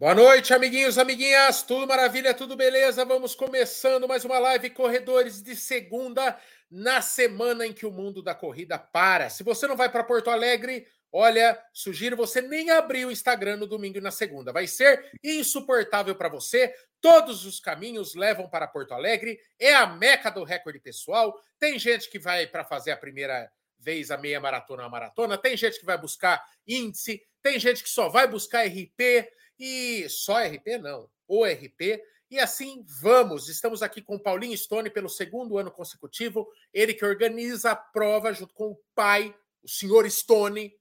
[0.00, 3.04] Boa noite, amiguinhos, amiguinhas, tudo maravilha, tudo beleza?
[3.04, 6.38] Vamos começando mais uma live Corredores de segunda,
[6.70, 9.28] na semana em que o mundo da corrida para.
[9.28, 13.66] Se você não vai para Porto Alegre, olha, sugiro você nem abrir o Instagram no
[13.66, 14.52] domingo e na segunda.
[14.52, 16.72] Vai ser insuportável para você.
[17.00, 21.36] Todos os caminhos levam para Porto Alegre, é a meca do recorde pessoal.
[21.58, 25.56] Tem gente que vai para fazer a primeira vez a meia maratona a maratona, tem
[25.56, 30.78] gente que vai buscar índice, tem gente que só vai buscar RP e só RP
[30.80, 32.02] não, o RP.
[32.30, 33.48] E assim vamos.
[33.48, 36.46] Estamos aqui com Paulinho Stone pelo segundo ano consecutivo.
[36.72, 40.74] Ele que organiza a prova junto com o pai, o senhor Stone,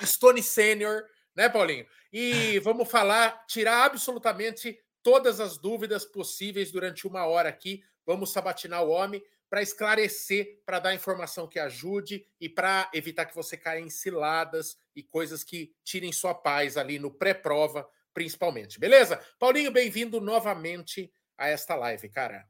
[0.00, 1.04] o Stone Sênior,
[1.34, 1.86] né, Paulinho?
[2.12, 7.82] E vamos falar, tirar absolutamente todas as dúvidas possíveis durante uma hora aqui.
[8.06, 13.34] Vamos sabatinar o homem para esclarecer, para dar informação que ajude e para evitar que
[13.34, 18.78] você caia em ciladas e coisas que tirem sua paz ali no pré-prova, principalmente.
[18.78, 19.20] Beleza?
[19.38, 22.46] Paulinho, bem-vindo novamente a esta live, cara.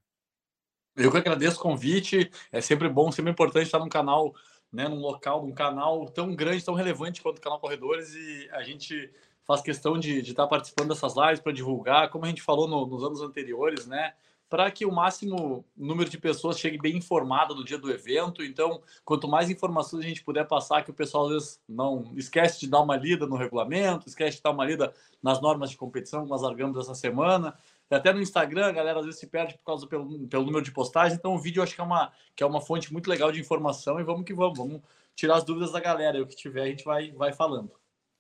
[0.97, 2.31] Eu que agradeço o convite.
[2.51, 4.35] É sempre bom, sempre importante estar num canal,
[4.73, 8.63] né, num local, num canal tão grande, tão relevante quanto o canal Corredores e a
[8.65, 9.13] gente
[9.45, 12.85] faz questão de, de estar participando dessas lives para divulgar, como a gente falou no,
[12.87, 14.13] nos anos anteriores, né?
[14.49, 18.43] Para que o máximo número de pessoas chegue bem informado no dia do evento.
[18.43, 22.61] Então, quanto mais informações a gente puder passar, que o pessoal às vezes não esquece
[22.61, 26.25] de dar uma lida no regulamento, esquece de dar uma lida nas normas de competição
[26.25, 27.55] que nós largamos essa semana.
[27.91, 30.73] Até no Instagram, a galera às vezes se perde por causa pelo, pelo número de
[30.73, 31.19] postagens.
[31.19, 33.41] Então, o vídeo eu acho que é, uma, que é uma fonte muito legal de
[33.41, 34.59] informação e vamos que vamos.
[34.59, 34.81] Vamos
[35.15, 36.19] tirar as dúvidas da galera.
[36.19, 37.71] E o que tiver, a gente vai, vai falando.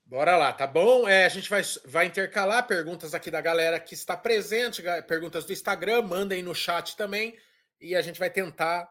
[0.08, 1.06] Bora lá, tá bom?
[1.06, 5.52] É, a gente vai, vai intercalar perguntas aqui da galera que está presente, perguntas do
[5.52, 7.38] Instagram, mandem no chat também
[7.78, 8.90] e a gente vai tentar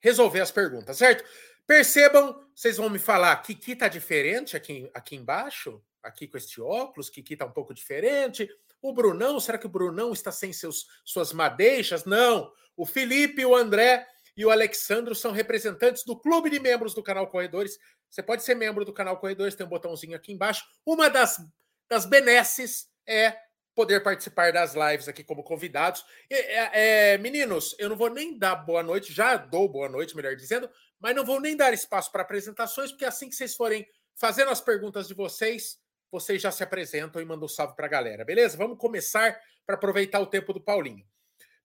[0.00, 1.24] resolver as perguntas, certo?
[1.64, 5.80] Percebam, vocês vão me falar, Kiki tá diferente aqui, aqui embaixo?
[6.02, 8.50] Aqui com este óculos, Kiki tá um pouco diferente.
[8.82, 12.04] O Brunão, será que o Brunão está sem seus, suas madeixas?
[12.04, 12.52] Não.
[12.76, 17.26] O Felipe, o André e o Alexandro são representantes do clube de membros do canal
[17.26, 17.76] Corredores.
[18.08, 20.64] Você pode ser membro do canal Corredores, tem um botãozinho aqui embaixo.
[20.86, 21.44] Uma das,
[21.90, 23.36] das benesses é
[23.74, 26.04] poder participar das lives aqui como convidados.
[26.30, 30.36] É, é, meninos, eu não vou nem dar boa noite, já dou boa noite, melhor
[30.36, 30.70] dizendo,
[31.00, 33.84] mas não vou nem dar espaço para apresentações, porque assim que vocês forem
[34.14, 35.78] fazendo as perguntas de vocês,
[36.12, 38.56] vocês já se apresentam e mandam um salve para a galera, beleza?
[38.56, 41.04] Vamos começar para aproveitar o tempo do Paulinho.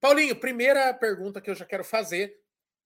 [0.01, 2.42] Paulinho, primeira pergunta que eu já quero fazer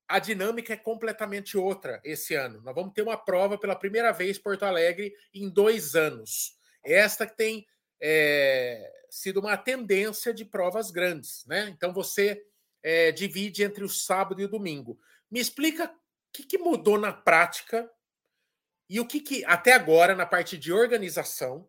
[0.08, 2.62] a dinâmica é completamente outra esse ano.
[2.62, 6.58] Nós vamos ter uma prova pela primeira vez Porto Alegre em dois anos.
[6.84, 7.68] Esta que tem
[8.02, 11.68] é, sido uma tendência de provas grandes, né?
[11.70, 12.42] Então você
[12.82, 14.98] é, divide entre o sábado e o domingo.
[15.30, 15.90] Me explica o
[16.32, 17.90] que, que mudou na prática
[18.90, 21.68] e o que, que até agora na parte de organização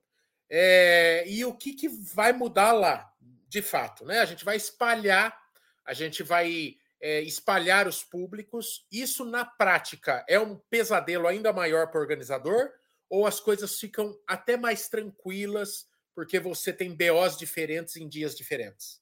[0.48, 3.12] é, e o que, que vai mudar lá,
[3.48, 4.21] de fato, né?
[4.21, 5.37] A gente vai espalhar,
[5.84, 8.86] a gente vai é, espalhar os públicos.
[8.91, 12.70] Isso, na prática, é um pesadelo ainda maior para o organizador?
[13.09, 19.00] Ou as coisas ficam até mais tranquilas porque você tem BOs diferentes em dias diferentes?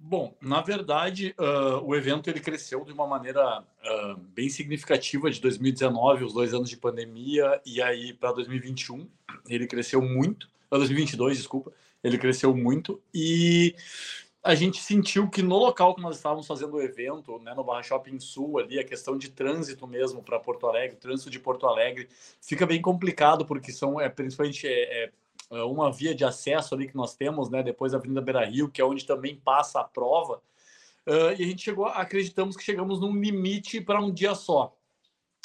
[0.00, 5.40] Bom, na verdade, uh, o evento ele cresceu de uma maneira uh, bem significativa de
[5.40, 9.08] 2019, os dois anos de pandemia, e aí para 2021
[9.48, 13.74] ele cresceu muito, para 2022, desculpa, ele cresceu muito, e
[14.42, 17.82] a gente sentiu que no local que nós estávamos fazendo o evento, né, no Barra
[17.82, 22.08] Shopping Sul, ali, a questão de trânsito mesmo para Porto Alegre, trânsito de Porto Alegre,
[22.40, 25.12] fica bem complicado, porque são, é, principalmente, é, é,
[25.50, 28.70] é uma via de acesso ali que nós temos, né, depois da Avenida Beira Rio,
[28.70, 30.40] que é onde também passa a prova,
[31.06, 34.74] uh, e a gente chegou, acreditamos que chegamos num limite para um dia só,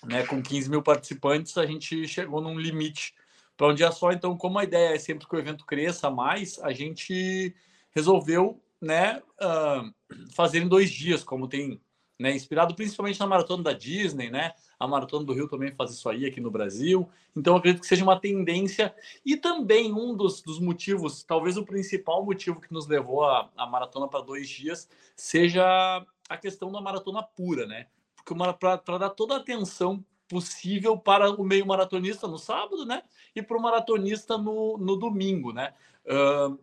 [0.05, 3.15] né, com 15 mil participantes, a gente chegou num limite
[3.57, 6.59] para um dia só, então, como a ideia é sempre que o evento cresça mais,
[6.59, 7.55] a gente
[7.91, 11.81] resolveu né, uh, fazer em dois dias, como tem
[12.19, 14.53] né, inspirado principalmente na maratona da Disney, né?
[14.77, 17.09] A maratona do Rio também faz isso aí aqui no Brasil.
[17.35, 18.93] Então, acredito que seja uma tendência
[19.25, 23.65] e também um dos, dos motivos, talvez o principal motivo que nos levou a, a
[23.65, 27.87] maratona para dois dias, seja a questão da maratona pura, né?
[28.15, 33.03] Porque para dar toda a atenção possível para o meio maratonista no sábado, né?
[33.35, 35.73] E para o maratonista no, no domingo, né?
[36.05, 36.59] Uh,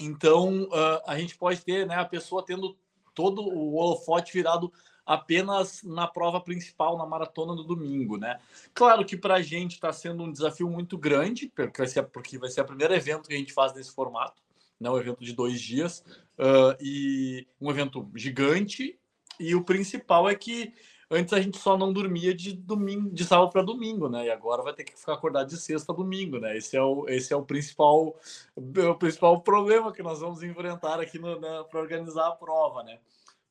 [0.00, 2.76] então, uh, a gente pode ter né, a pessoa tendo
[3.14, 4.72] todo o holofote virado
[5.06, 8.38] apenas na prova principal, na maratona do domingo, né?
[8.72, 12.38] Claro que para a gente está sendo um desafio muito grande, porque vai, ser, porque
[12.38, 14.42] vai ser o primeiro evento que a gente faz nesse formato,
[14.80, 14.90] né?
[14.90, 16.02] Um evento de dois dias,
[16.38, 18.98] uh, e um evento gigante,
[19.38, 20.72] e o principal é que
[21.14, 24.26] Antes a gente só não dormia de domingo, de sábado para domingo, né?
[24.26, 26.56] E agora vai ter que ficar acordado de sexta a domingo, né?
[26.56, 28.16] Esse é o, esse é o principal,
[28.56, 32.98] o principal problema que nós vamos enfrentar aqui para organizar a prova, né?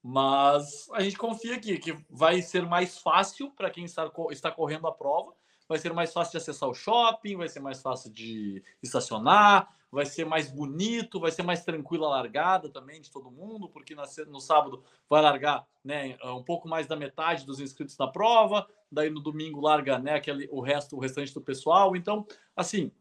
[0.04, 4.86] Mas a gente confia aqui que vai ser mais fácil para quem está, está correndo
[4.86, 5.32] a prova,
[5.68, 10.06] vai ser mais fácil de acessar o shopping, vai ser mais fácil de estacionar, vai
[10.08, 13.96] ser mais bonito, vai ser mais tranquila a largada também de todo mundo, porque
[14.28, 19.12] no sábado vai largar né, um pouco mais da metade dos inscritos na prova, daí
[19.12, 21.96] no domingo larga né, aquele, o resto, o restante do pessoal.
[21.96, 22.26] Então,
[22.56, 22.92] assim,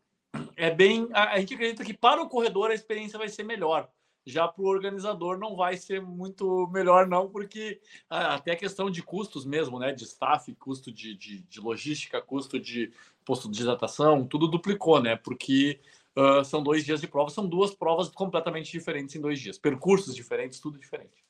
[0.55, 1.09] é bem.
[1.15, 3.89] A, a gente acredita que para o corredor a experiência vai ser melhor.
[4.25, 9.03] Já para o organizador não vai ser muito melhor, não, porque até a questão de
[9.03, 9.93] custos mesmo, né?
[9.93, 12.93] De staff, custo de, de, de logística, custo de
[13.25, 15.17] posto de hidratação, tudo duplicou, né?
[15.17, 15.81] Porque
[16.17, 20.15] uh, são dois dias de prova, são duas provas completamente diferentes em dois dias, percursos
[20.15, 21.25] diferentes, tudo diferente.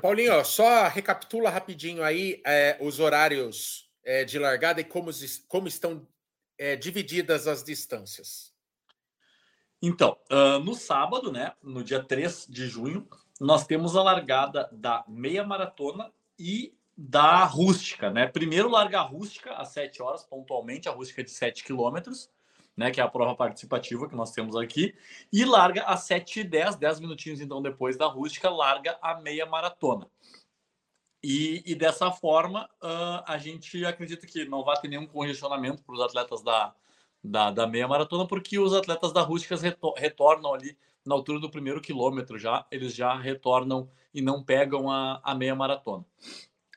[0.00, 5.10] Paulinho, só recapitula rapidinho aí é, os horários é, de largada e como,
[5.46, 6.06] como estão
[6.58, 8.52] é, divididas as distâncias.
[9.82, 13.06] Então, uh, no sábado, né, no dia 3 de junho,
[13.40, 18.28] nós temos a largada da meia maratona e da rústica, né?
[18.28, 22.30] Primeiro larga a rústica às 7 horas, pontualmente, a rústica de 7 quilômetros,
[22.76, 22.90] né?
[22.90, 24.94] Que é a prova participativa que nós temos aqui,
[25.32, 29.46] e larga às 7 e 10, 10 minutinhos então depois da rústica, larga a meia
[29.46, 30.08] maratona.
[31.24, 35.94] E, e dessa forma, uh, a gente acredita que não vai ter nenhum congestionamento para
[35.94, 36.74] os atletas da,
[37.22, 39.62] da, da meia maratona, porque os atletas da rústicas
[39.96, 45.20] retornam ali na altura do primeiro quilômetro já, eles já retornam e não pegam a,
[45.22, 46.04] a meia maratona.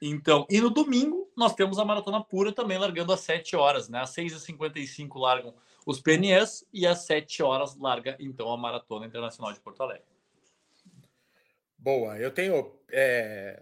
[0.01, 4.01] Então, e no domingo nós temos a maratona pura também largando às 7 horas, né?
[4.01, 5.53] Às 6h55 largam
[5.85, 10.07] os PNS e às 7 horas larga então a Maratona Internacional de Porto Alegre.
[11.77, 13.61] Boa, eu tenho é...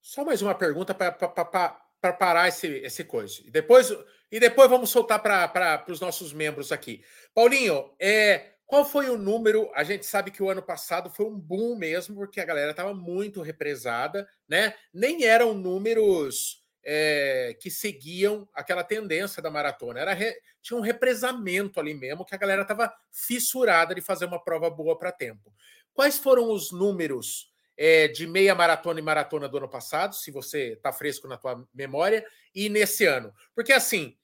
[0.00, 3.40] só mais uma pergunta para parar esse, esse coisa.
[3.44, 3.92] E depois
[4.32, 7.02] e depois vamos soltar para os nossos membros aqui.
[7.34, 9.68] Paulinho, é, qual foi o número?
[9.74, 12.94] A gente sabe que o ano passado foi um boom mesmo, porque a galera estava
[12.94, 14.72] muito represada, né?
[14.94, 20.00] Nem eram números é, que seguiam aquela tendência da maratona.
[20.00, 24.42] Era re, tinha um represamento ali mesmo, que a galera estava fissurada de fazer uma
[24.42, 25.52] prova boa para tempo.
[25.92, 30.72] Quais foram os números é, de meia maratona e maratona do ano passado, se você
[30.72, 32.24] está fresco na tua memória,
[32.54, 33.32] e nesse ano?
[33.54, 34.16] Porque assim,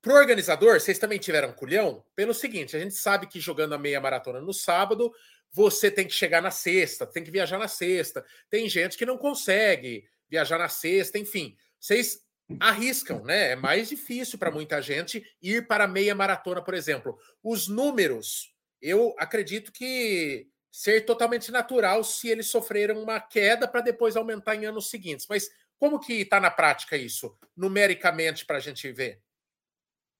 [0.00, 2.04] para o organizador, vocês também tiveram culhão?
[2.14, 5.12] Pelo seguinte, a gente sabe que jogando a meia maratona no sábado,
[5.50, 8.24] você tem que chegar na sexta, tem que viajar na sexta.
[8.48, 11.56] Tem gente que não consegue viajar na sexta, enfim.
[11.78, 12.20] Vocês
[12.58, 13.52] arriscam, né?
[13.52, 17.18] É mais difícil para muita gente ir para a meia maratona, por exemplo.
[17.42, 24.16] Os números, eu acredito que ser totalmente natural se eles sofreram uma queda para depois
[24.16, 25.26] aumentar em anos seguintes.
[25.28, 29.20] Mas como que está na prática isso, numericamente, para a gente ver?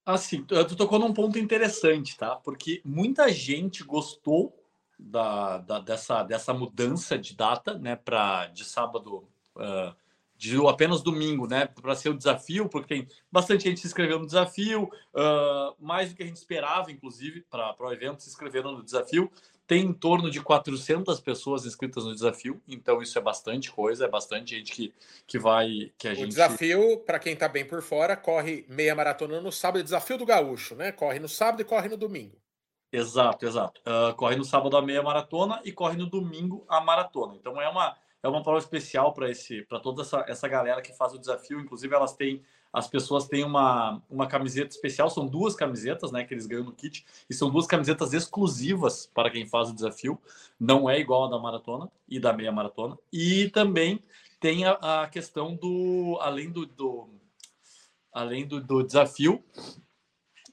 [0.04, 2.34] Assim, tu tocou num ponto interessante, tá?
[2.36, 4.58] Porque muita gente gostou
[4.98, 9.94] da, da dessa, dessa mudança de data, né, para de sábado, uh,
[10.38, 14.26] de apenas domingo, né, para ser o desafio, porque tem bastante gente se inscreveu no
[14.26, 18.82] desafio, uh, mais do que a gente esperava, inclusive, para o evento se inscreveram no
[18.84, 19.30] desafio
[19.68, 24.08] tem em torno de 400 pessoas inscritas no desafio, então isso é bastante coisa, é
[24.08, 24.94] bastante gente que,
[25.26, 25.92] que vai.
[25.98, 26.28] Que a o gente...
[26.28, 30.74] desafio, para quem está bem por fora, corre meia maratona no sábado, desafio do gaúcho,
[30.74, 30.90] né?
[30.90, 32.34] Corre no sábado e corre no domingo.
[32.90, 33.82] Exato, exato.
[33.82, 37.36] Uh, corre no sábado a meia maratona e corre no domingo a maratona.
[37.36, 40.92] Então é uma, é uma prova especial para esse para toda essa, essa galera que
[40.92, 41.60] faz o desafio.
[41.60, 46.34] Inclusive, elas têm as pessoas têm uma, uma camiseta especial, são duas camisetas, né, que
[46.34, 50.20] eles ganham no kit, e são duas camisetas exclusivas para quem faz o desafio,
[50.60, 54.02] não é igual a da maratona e da meia maratona, e também
[54.38, 57.08] tem a, a questão do, além do, do
[58.12, 59.42] além do, do desafio,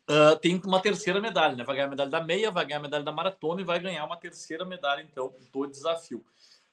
[0.10, 2.84] uh, tem uma terceira medalha, né, vai ganhar a medalha da meia, vai ganhar a
[2.84, 6.24] medalha da maratona e vai ganhar uma terceira medalha, então, do desafio.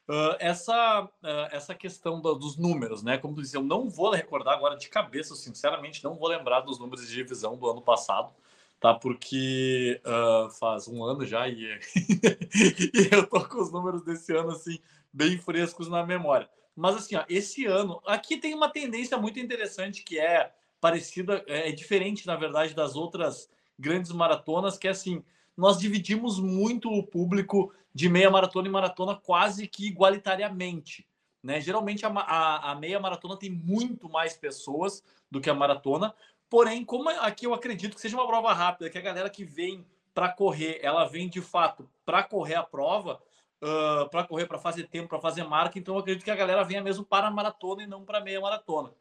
[0.09, 3.19] Uh, essa, uh, essa questão do, dos números, né?
[3.19, 6.79] Como tu disse, eu não vou recordar agora de cabeça, sinceramente, não vou lembrar dos
[6.79, 8.33] números de divisão do ano passado,
[8.81, 8.93] tá?
[8.93, 14.51] Porque uh, faz um ano já e, e eu tô com os números desse ano,
[14.51, 14.79] assim,
[15.13, 16.51] bem frescos na memória.
[16.75, 21.69] Mas, assim, ó, esse ano, aqui tem uma tendência muito interessante que é parecida, é,
[21.69, 25.23] é diferente, na verdade, das outras grandes maratonas, que é assim,
[25.57, 31.07] nós dividimos muito o público de meia maratona e maratona quase que igualitariamente.
[31.43, 31.61] Né?
[31.61, 36.15] Geralmente a, a, a, meia maratona tem muito mais pessoas do que a maratona,
[36.49, 39.85] porém, como aqui eu acredito que seja uma prova rápida, que a galera que vem
[40.15, 43.21] para correr, ela vem de fato para correr a prova,
[43.63, 45.79] uh, para correr, para fazer tempo, para fazer marca.
[45.79, 48.41] Então, eu acredito que a galera venha mesmo para a maratona e não para meia
[48.41, 48.93] maratona.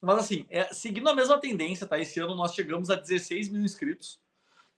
[0.00, 1.98] Mas, assim, é, seguindo a mesma tendência, tá?
[1.98, 4.20] Esse ano nós chegamos a 16 mil inscritos.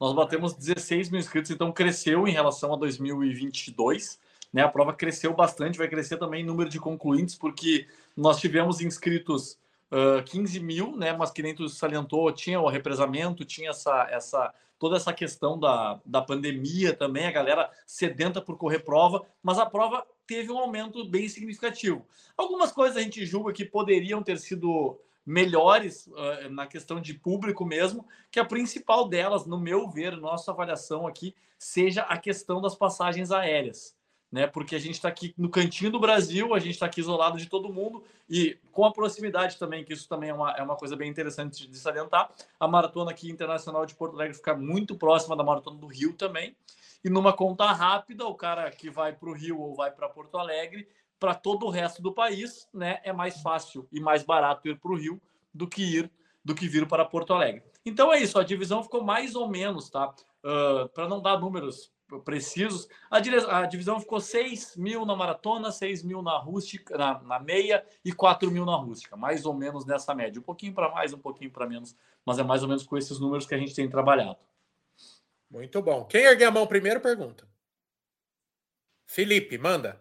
[0.00, 4.18] Nós batemos 16 mil inscritos, então cresceu em relação a 2022.
[4.50, 4.62] Né?
[4.62, 9.58] A prova cresceu bastante, vai crescer também em número de concluintes, porque nós tivemos inscritos
[9.92, 11.12] uh, 15 mil, né?
[11.12, 16.00] mas que nem tu salientou, tinha o represamento, tinha essa, essa toda essa questão da,
[16.06, 21.04] da pandemia também, a galera sedenta por correr prova, mas a prova teve um aumento
[21.04, 22.06] bem significativo.
[22.34, 24.98] Algumas coisas a gente julga que poderiam ter sido
[25.30, 30.50] melhores uh, na questão de público mesmo, que a principal delas, no meu ver, nossa
[30.50, 33.94] avaliação aqui, seja a questão das passagens aéreas
[34.30, 34.46] né?
[34.46, 37.46] Porque a gente está aqui no cantinho do Brasil, a gente está aqui isolado de
[37.46, 40.94] todo mundo e com a proximidade também, que isso também é uma, é uma coisa
[40.94, 42.30] bem interessante de salientar.
[42.58, 46.54] A maratona aqui internacional de Porto Alegre fica muito próxima da maratona do Rio também.
[47.02, 50.36] E numa conta rápida, o cara que vai para o Rio ou vai para Porto
[50.36, 50.86] Alegre,
[51.20, 54.90] para todo o resto do país, né, é mais fácil e mais barato ir para
[54.90, 55.20] o Rio
[55.54, 56.10] do que ir
[56.42, 57.62] do que vir para Porto Alegre.
[57.84, 60.14] Então é isso, a divisão ficou mais ou menos, tá?
[60.42, 61.92] Uh, para não dar números
[62.24, 62.88] precisos.
[63.10, 67.84] A, a, divisão ficou 6 mil na maratona, 6 mil na rústica, na, na, meia
[68.04, 70.40] e 4 mil na rústica, mais ou menos nessa média.
[70.40, 73.20] Um pouquinho para mais, um pouquinho para menos, mas é mais ou menos com esses
[73.20, 74.38] números que a gente tem trabalhado.
[75.50, 76.04] Muito bom.
[76.04, 77.46] Quem ergue a mão primeiro, pergunta.
[79.06, 80.00] Felipe, manda.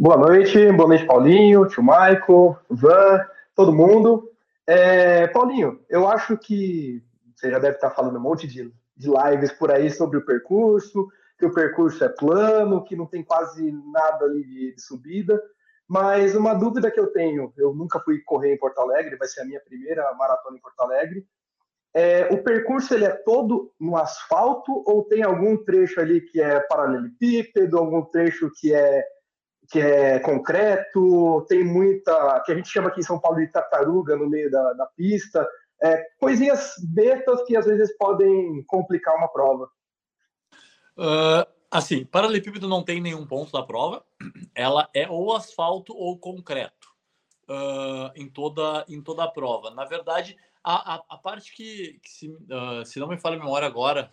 [0.00, 4.30] Boa noite, boa noite, Paulinho, tio Michael, Van, todo mundo.
[4.64, 7.02] É, Paulinho, eu acho que
[7.34, 11.08] você já deve estar falando um monte de de lives por aí sobre o percurso,
[11.36, 15.42] que o percurso é plano, que não tem quase nada ali de, de subida.
[15.88, 19.40] Mas uma dúvida que eu tenho, eu nunca fui correr em Porto Alegre, vai ser
[19.40, 21.26] a minha primeira maratona em Porto Alegre.
[21.92, 26.60] É, o percurso ele é todo no asfalto ou tem algum trecho ali que é
[26.60, 29.04] paralelepípedo, algum trecho que é
[29.70, 34.16] que é concreto, tem muita que a gente chama aqui em São Paulo de tartaruga
[34.16, 35.46] no meio da, da pista.
[35.82, 39.70] É, coisinhas bestas que às vezes podem complicar uma prova.
[40.96, 44.04] Uh, assim, paralelepípedo não tem nenhum ponto da prova.
[44.54, 46.88] Ela é ou asfalto ou concreto
[47.48, 49.70] uh, em, toda, em toda a prova.
[49.70, 53.38] Na verdade, a, a, a parte que, que se, uh, se, não me falha a
[53.38, 54.10] memória agora,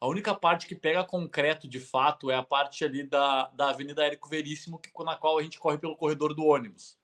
[0.00, 4.04] a única parte que pega concreto de fato é a parte ali da, da Avenida
[4.04, 6.98] Érico Veríssimo, que, na qual a gente corre pelo corredor do ônibus.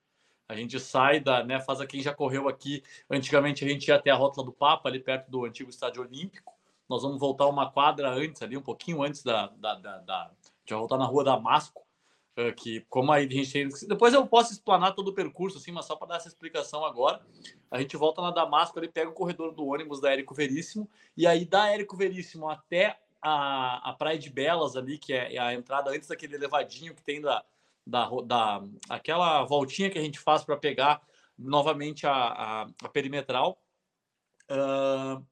[0.49, 2.83] A gente sai da, né, faz a quem já correu aqui.
[3.11, 6.53] Antigamente a gente ia até a Rótula do Papa, ali perto do antigo Estádio Olímpico.
[6.89, 9.47] Nós vamos voltar uma quadra antes, ali, um pouquinho antes da.
[9.47, 10.31] da, da, da
[10.67, 11.82] já voltar na rua Damasco.
[12.57, 13.87] Que como a gente.
[13.87, 17.21] Depois eu posso explanar todo o percurso, assim, mas só para dar essa explicação agora.
[17.71, 21.27] A gente volta na Damasco, ali pega o corredor do ônibus da Érico Veríssimo, e
[21.27, 25.91] aí da Érico Veríssimo até a, a Praia de Belas ali, que é a entrada
[25.91, 27.45] antes daquele elevadinho que tem da,
[27.87, 31.03] da, da aquela voltinha que a gente faz para pegar
[31.39, 33.63] novamente a, a, a perimetral.
[34.51, 35.25] Uh,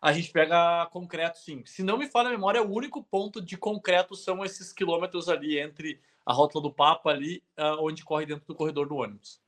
[0.00, 1.64] a gente pega concreto, sim.
[1.64, 5.58] Se não me falha a memória, o único ponto de concreto são esses quilômetros ali
[5.58, 9.40] entre a rótula do Papa ali, uh, onde corre dentro do corredor do ônibus.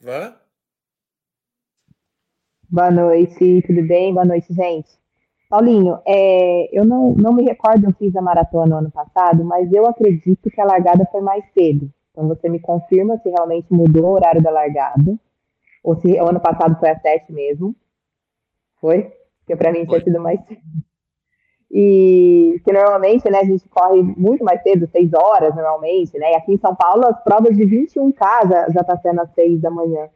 [0.00, 0.36] Vã?
[2.70, 4.12] Boa noite, tudo bem?
[4.12, 4.88] Boa noite, gente.
[5.48, 9.72] Paulinho, é, eu não, não me recordo, eu fiz a maratona no ano passado, mas
[9.72, 11.90] eu acredito que a largada foi mais cedo.
[12.10, 15.18] Então você me confirma se realmente mudou o horário da largada,
[15.82, 17.74] ou se o ano passado foi às sete mesmo.
[18.78, 19.04] Foi?
[19.38, 20.60] Porque para mim tinha sido mais cedo.
[21.70, 26.32] E que normalmente, né, a gente corre muito mais cedo, seis horas normalmente, né?
[26.32, 29.60] E aqui em São Paulo as provas de 21K já, já tá sendo às seis
[29.60, 30.08] da manhã.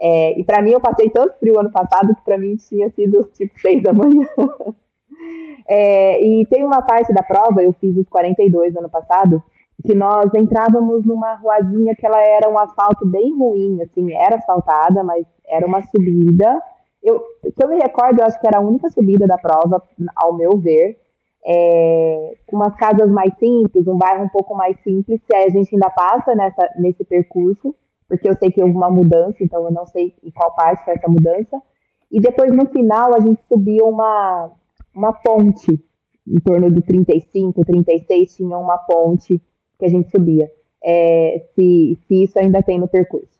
[0.00, 3.24] É, e para mim, eu passei tanto frio ano passado que para mim tinha sido
[3.34, 4.26] tipo seis da manhã.
[5.66, 9.42] é, e tem uma parte da prova, eu fiz os 42 ano passado,
[9.84, 15.02] que nós entrávamos numa ruazinha que ela era um asfalto bem ruim, assim, era asfaltada,
[15.04, 16.60] mas era uma subida.
[17.08, 19.82] Eu, se eu me recordo, eu acho que era a única subida da prova,
[20.14, 20.98] ao meu ver,
[21.44, 25.74] é, com umas casas mais simples, um bairro um pouco mais simples, que a gente
[25.74, 27.74] ainda passa nessa, nesse percurso
[28.08, 30.94] porque eu sei que houve uma mudança, então eu não sei em qual parte foi
[30.94, 31.62] essa mudança.
[32.10, 34.50] E depois, no final, a gente subiu uma,
[34.94, 35.78] uma ponte,
[36.26, 39.40] em torno de 35, 36, tinha uma ponte
[39.78, 40.50] que a gente subia.
[40.82, 43.37] É, se, se isso ainda tem no percurso.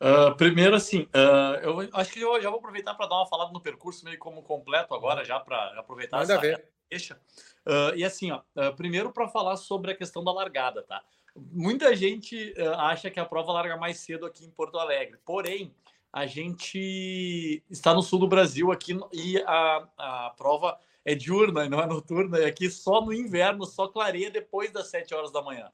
[0.00, 3.52] Uh, primeiro, assim, uh, eu acho que eu já vou aproveitar para dar uma falada
[3.52, 6.68] no percurso, meio como completo agora, já para aproveitar Manda essa ver.
[6.90, 7.20] deixa.
[7.66, 8.42] Uh, e assim, ó,
[8.76, 11.02] primeiro para falar sobre a questão da largada, tá?
[11.34, 15.18] Muita gente acha que a prova larga mais cedo aqui em Porto Alegre.
[15.22, 15.74] Porém,
[16.10, 21.80] a gente está no sul do Brasil aqui e a, a prova é diurna, não
[21.80, 25.70] é noturna, e aqui só no inverno, só clareia depois das 7 horas da manhã.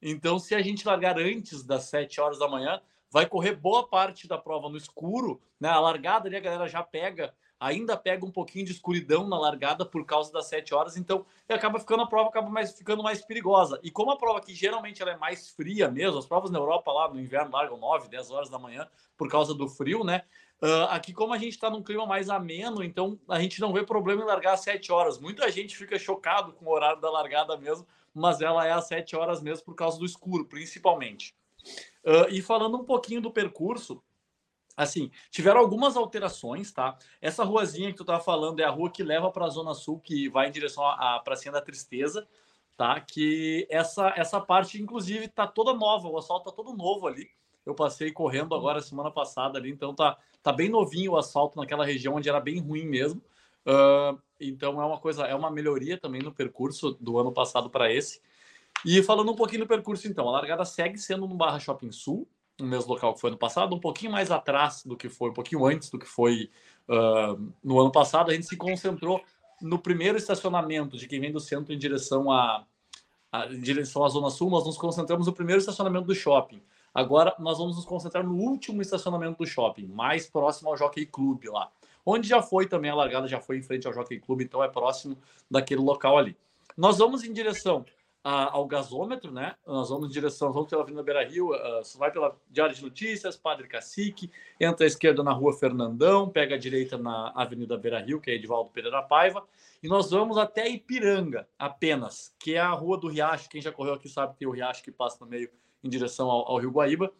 [0.00, 2.80] Então, se a gente largar antes das 7 horas da manhã,
[3.16, 5.70] vai correr boa parte da prova no escuro, né?
[5.70, 9.86] A largada ali a galera já pega, ainda pega um pouquinho de escuridão na largada
[9.86, 13.80] por causa das 7 horas, então acaba ficando a prova acaba mais ficando mais perigosa.
[13.82, 16.92] E como a prova aqui geralmente ela é mais fria mesmo, as provas na Europa
[16.92, 20.20] lá no inverno largam 9, 10 horas da manhã por causa do frio, né?
[20.60, 23.82] Uh, aqui, como a gente está num clima mais ameno, então a gente não vê
[23.82, 25.18] problema em largar às 7 horas.
[25.18, 29.16] Muita gente fica chocado com o horário da largada mesmo, mas ela é às 7
[29.16, 31.34] horas mesmo por causa do escuro, principalmente.
[32.04, 34.02] Uh, e falando um pouquinho do percurso,
[34.76, 36.96] assim, tiveram algumas alterações, tá?
[37.20, 39.98] Essa ruazinha que tu estava falando é a rua que leva para a Zona Sul,
[40.00, 42.28] que vai em direção à Pracinha da Tristeza,
[42.76, 43.00] tá?
[43.00, 47.28] Que essa, essa parte, inclusive, tá toda nova, o asfalto tá todo novo ali.
[47.64, 51.84] Eu passei correndo agora semana passada ali, então tá, tá bem novinho o asfalto naquela
[51.84, 53.20] região onde era bem ruim mesmo.
[53.66, 57.92] Uh, então é uma coisa, é uma melhoria também no percurso do ano passado para
[57.92, 58.20] esse.
[58.84, 62.28] E falando um pouquinho do percurso, então, a largada segue sendo no Barra Shopping Sul,
[62.58, 65.34] no mesmo local que foi no passado, um pouquinho mais atrás do que foi, um
[65.34, 66.50] pouquinho antes do que foi
[66.88, 68.30] uh, no ano passado.
[68.30, 69.20] A gente se concentrou
[69.60, 72.64] no primeiro estacionamento de quem vem do centro em direção à,
[73.50, 74.50] em direção à Zona Sul.
[74.50, 76.62] Nós nos concentramos no primeiro estacionamento do shopping.
[76.94, 81.44] Agora nós vamos nos concentrar no último estacionamento do shopping, mais próximo ao Jockey Club
[81.44, 81.70] lá.
[82.04, 84.68] Onde já foi também a largada, já foi em frente ao Jockey Club, então é
[84.68, 85.18] próximo
[85.50, 86.36] daquele local ali.
[86.76, 87.84] Nós vamos em direção
[88.28, 89.54] ao gasômetro, né?
[89.64, 93.36] Nós vamos em direção, vamos pela Avenida Beira Rio, uh, vai pela Diário de Notícias,
[93.36, 98.20] Padre Cacique, entra à esquerda na Rua Fernandão, pega a direita na Avenida Beira Rio,
[98.20, 99.46] que é Edvaldo Pereira Paiva,
[99.80, 103.48] e nós vamos até Ipiranga apenas, que é a Rua do Riacho.
[103.48, 105.48] Quem já correu aqui sabe que tem o Riacho que passa no meio
[105.84, 107.12] em direção ao, ao Rio Guaíba.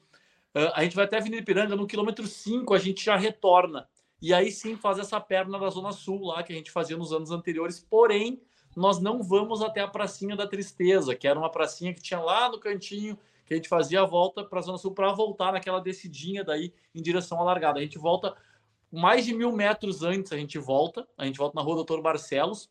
[0.56, 3.88] Uh, a gente vai até a Avenida Ipiranga, no quilômetro 5 a gente já retorna.
[4.20, 7.12] E aí sim faz essa perna da Zona Sul lá que a gente fazia nos
[7.12, 8.42] anos anteriores, porém
[8.76, 12.48] nós não vamos até a pracinha da tristeza, que era uma pracinha que tinha lá
[12.50, 15.80] no cantinho, que a gente fazia a volta para a Zona Sul para voltar naquela
[15.80, 17.78] descidinha daí em direção à largada.
[17.78, 18.36] A gente volta
[18.92, 22.70] mais de mil metros antes, a gente volta, a gente volta na rua Doutor Barcelos,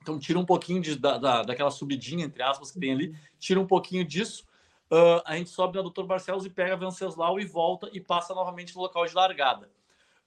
[0.00, 3.60] então tira um pouquinho de, da, da, daquela subidinha, entre aspas, que tem ali, tira
[3.60, 4.44] um pouquinho disso
[4.92, 8.76] uh, a gente sobe na Doutor Barcelos e pega Venceslau e volta e passa novamente
[8.76, 9.70] no local de largada.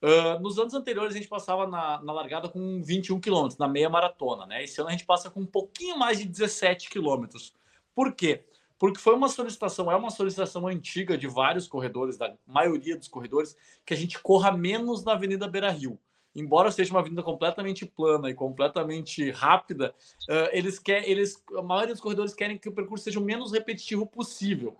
[0.02, 3.88] Uh, nos anos anteriores a gente passava na, na largada com 21 quilômetros, na meia
[3.88, 4.62] maratona, né?
[4.62, 7.54] Esse ano a gente passa com um pouquinho mais de 17 quilômetros.
[7.94, 8.44] Por quê?
[8.78, 13.56] Porque foi uma solicitação, é uma solicitação antiga de vários corredores, da maioria dos corredores,
[13.86, 15.98] que a gente corra menos na Avenida Beira Rio
[16.36, 19.94] embora seja uma avenida completamente plana e completamente rápida,
[20.28, 23.52] uh, eles querem, eles, a maioria dos corredores querem que o percurso seja o menos
[23.52, 24.76] repetitivo possível.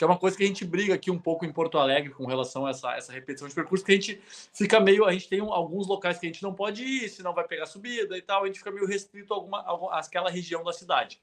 [0.00, 2.24] Que é uma coisa que a gente briga aqui um pouco em Porto Alegre com
[2.24, 4.18] relação a essa, essa repetição de percurso, que a gente
[4.50, 5.04] fica meio.
[5.04, 8.16] A gente tem alguns locais que a gente não pode ir, senão vai pegar subida
[8.16, 9.60] e tal, a gente fica meio restrito a alguma,
[9.92, 11.20] àquela região da cidade.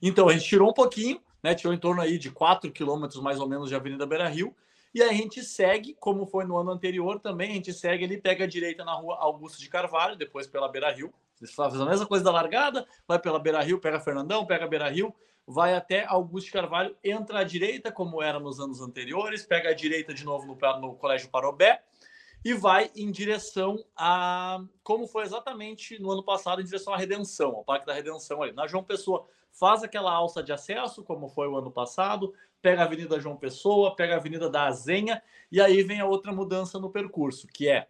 [0.00, 1.52] Então, a gente tirou um pouquinho, né?
[1.52, 4.54] Tirou em torno aí de 4 quilômetros mais ou menos de Avenida Beira Rio,
[4.94, 8.44] e a gente segue, como foi no ano anterior também, a gente segue ali, pega
[8.44, 11.12] a direita na rua Augusto de Carvalho, depois pela Beira Rio.
[11.40, 14.88] Eles fazem a mesma coisa da largada, vai pela Beira Rio, pega Fernandão, pega Beira
[14.88, 15.12] Rio,
[15.48, 20.12] vai até Augusto Carvalho, entra à direita, como era nos anos anteriores, pega a direita
[20.12, 21.82] de novo no, no Colégio Parobé
[22.44, 24.62] e vai em direção a.
[24.82, 28.52] Como foi exatamente no ano passado, em direção à Redenção, ao Parque da Redenção ali.
[28.52, 32.84] Na João Pessoa, faz aquela alça de acesso, como foi o ano passado, pega a
[32.84, 36.90] Avenida João Pessoa, pega a Avenida da Azenha, e aí vem a outra mudança no
[36.90, 37.88] percurso, que é,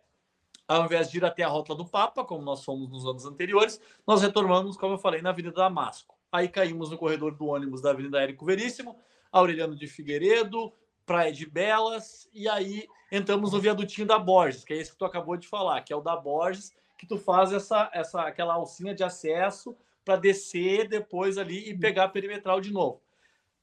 [0.69, 3.81] ao invés de ir até a Rota do Papa, como nós fomos nos anos anteriores,
[4.07, 6.18] nós retornamos, como eu falei, na Avenida Damasco.
[6.31, 8.97] Aí caímos no corredor do ônibus da Avenida Érico Veríssimo,
[9.33, 10.73] Aureliano de Figueiredo,
[11.07, 15.05] Praia de Belas, e aí entramos no viadutinho da Borges, que é esse que tu
[15.07, 18.95] acabou de falar, que é o da Borges, que tu faz essa, essa aquela alcinha
[18.95, 23.01] de acesso para descer depois ali e pegar a perimetral de novo.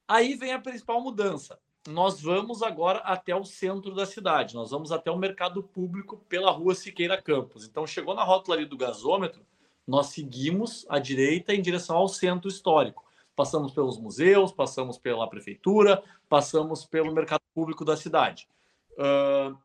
[0.08, 1.60] Aí vem a principal mudança.
[1.88, 6.50] Nós vamos agora até o centro da cidade, nós vamos até o mercado público pela
[6.50, 7.68] rua Siqueira Campos.
[7.68, 9.46] Então, chegou na rótula ali do gasômetro,
[9.88, 13.06] nós seguimos à direita em direção ao centro histórico.
[13.36, 18.48] Passamos pelos museus, passamos pela prefeitura, passamos pelo mercado público da cidade.
[18.94, 19.58] Uh,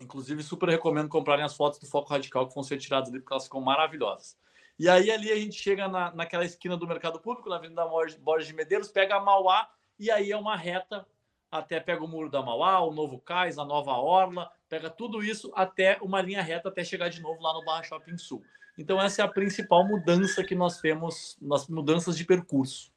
[0.00, 3.32] inclusive, super recomendo comprarem as fotos do Foco Radical que vão ser tiradas ali, porque
[3.32, 4.36] elas ficam maravilhosas.
[4.78, 7.84] E aí ali a gente chega na, naquela esquina do Mercado Público, na Avenida
[8.20, 9.68] Borges de Medeiros, pega a Mauá
[9.98, 11.04] e aí é uma reta
[11.50, 15.50] até pega o Muro da Mauá, o Novo Cais, a Nova Orla, pega tudo isso
[15.54, 18.42] até uma linha reta até chegar de novo lá no Barra Shopping Sul.
[18.78, 22.92] Então essa é a principal mudança que nós temos nas mudanças de percurso.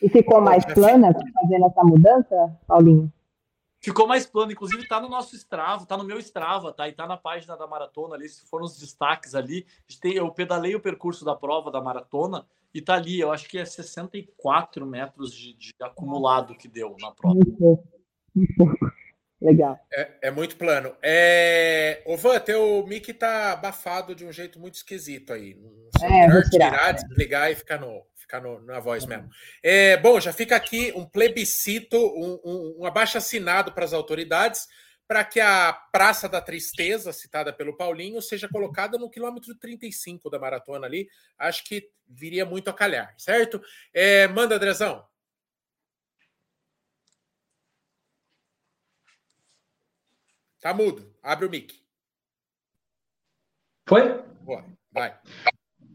[0.00, 3.12] E ficou mais plana fazendo essa mudança, Paulinho?
[3.80, 6.88] Ficou mais plano, inclusive tá no nosso Strava, tá no meu Strava, tá?
[6.88, 9.66] E tá na página da maratona ali, se foram os destaques ali.
[10.02, 13.64] Eu pedalei o percurso da prova da maratona e tá ali, eu acho que é
[13.64, 17.38] 64 metros de, de acumulado que deu na prova.
[19.40, 19.78] Legal.
[19.92, 20.96] É, é, muito plano.
[21.02, 22.02] É...
[22.04, 25.56] Ô, Van, teu mic tá abafado de um jeito muito esquisito aí.
[26.02, 26.92] É, melhor tirar, tirar é.
[26.92, 29.10] desligar e ficar, no, ficar no, na voz uhum.
[29.10, 29.30] mesmo.
[29.62, 34.66] É, bom, já fica aqui um plebiscito, um, um, um abaixo-assinado para as autoridades
[35.08, 40.38] para que a Praça da Tristeza, citada pelo Paulinho, seja colocada no quilômetro 35 da
[40.38, 41.08] maratona ali.
[41.38, 43.60] Acho que viria muito a calhar, certo?
[43.94, 45.02] É, manda, Andrezão.
[50.60, 51.08] Tá mudo.
[51.22, 51.74] Abre o mic.
[53.88, 54.22] Foi?
[54.42, 54.64] Boa.
[54.92, 55.16] Vai.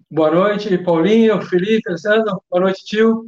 [0.09, 2.37] Boa noite, Paulinho, Felipe, César.
[2.49, 3.25] Boa noite, tio.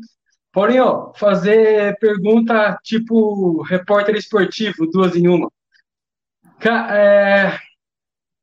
[0.54, 5.52] Paulinho, fazer pergunta tipo repórter esportivo, duas em uma.
[6.92, 7.60] É,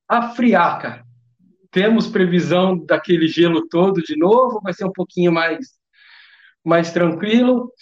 [0.07, 1.03] a friaca,
[1.71, 4.61] temos previsão daquele gelo todo de novo?
[4.61, 5.67] Vai ser um pouquinho mais,
[6.63, 7.73] mais tranquilo?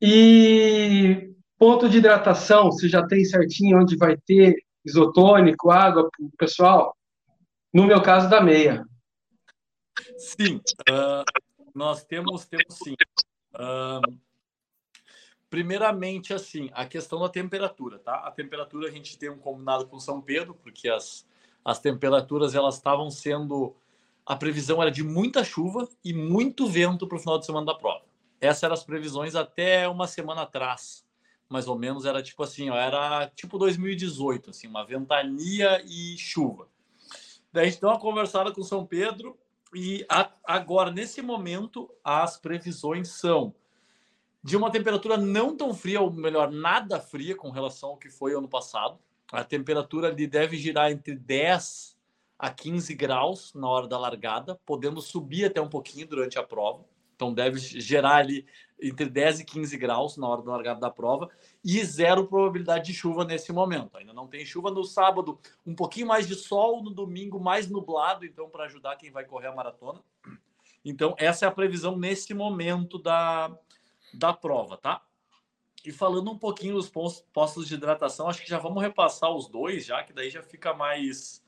[0.00, 1.31] E
[1.62, 6.92] Ponto de hidratação, você já tem certinho onde vai ter isotônico, água pessoal?
[7.72, 8.84] No meu caso, da meia.
[10.16, 10.56] Sim,
[10.90, 11.24] uh,
[11.72, 12.96] nós temos, temos sim.
[13.54, 14.18] Uh,
[15.48, 18.16] primeiramente, assim, a questão da temperatura, tá?
[18.26, 21.24] A temperatura a gente tem um combinado com São Pedro, porque as,
[21.64, 23.72] as temperaturas elas estavam sendo.
[24.26, 27.74] A previsão era de muita chuva e muito vento para o final de semana da
[27.76, 28.02] prova.
[28.40, 31.01] Essas eram as previsões até uma semana atrás
[31.52, 36.66] mais ou menos, era tipo assim, ó, era tipo 2018, assim, uma ventania e chuva.
[37.52, 39.38] Daí a gente deu uma conversada com São Pedro
[39.74, 43.54] e a, agora, nesse momento, as previsões são
[44.42, 48.34] de uma temperatura não tão fria, ou melhor, nada fria com relação ao que foi
[48.34, 48.98] ano passado.
[49.30, 51.96] A temperatura ali deve girar entre 10
[52.38, 56.84] a 15 graus na hora da largada, podendo subir até um pouquinho durante a prova.
[57.22, 58.44] Então deve gerar ali
[58.82, 61.30] entre 10 e 15 graus na hora da largada da prova
[61.64, 63.96] e zero probabilidade de chuva nesse momento.
[63.96, 68.26] Ainda não tem chuva no sábado, um pouquinho mais de sol no domingo, mais nublado,
[68.26, 70.00] então para ajudar quem vai correr a maratona.
[70.84, 73.56] Então essa é a previsão nesse momento da,
[74.12, 75.00] da prova, tá?
[75.84, 76.90] E falando um pouquinho dos
[77.32, 80.74] postos de hidratação, acho que já vamos repassar os dois, já que daí já fica
[80.74, 81.40] mais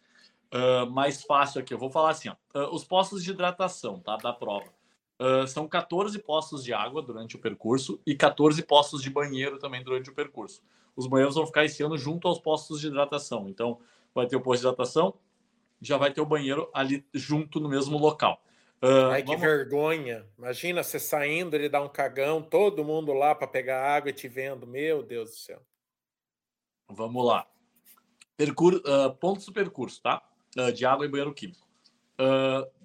[0.52, 1.74] uh, mais fácil aqui.
[1.74, 4.73] Eu vou falar assim, ó, uh, os postos de hidratação, tá, da prova.
[5.20, 9.82] Uh, são 14 postos de água durante o percurso e 14 postos de banheiro também
[9.82, 10.60] durante o percurso.
[10.96, 13.48] Os banheiros vão ficar esse ano junto aos postos de hidratação.
[13.48, 13.78] Então,
[14.14, 15.14] vai ter o posto de hidratação,
[15.80, 18.42] já vai ter o banheiro ali junto no mesmo local.
[18.82, 19.40] Uh, Ai, vamos...
[19.40, 20.26] que vergonha.
[20.36, 24.28] Imagina você saindo, ele dá um cagão, todo mundo lá para pegar água e te
[24.28, 24.66] vendo.
[24.66, 25.62] Meu Deus do céu.
[26.88, 27.46] Vamos lá.
[28.36, 28.74] Percur...
[28.74, 30.22] Uh, pontos do percurso, tá?
[30.58, 31.66] Uh, de água e banheiro químico.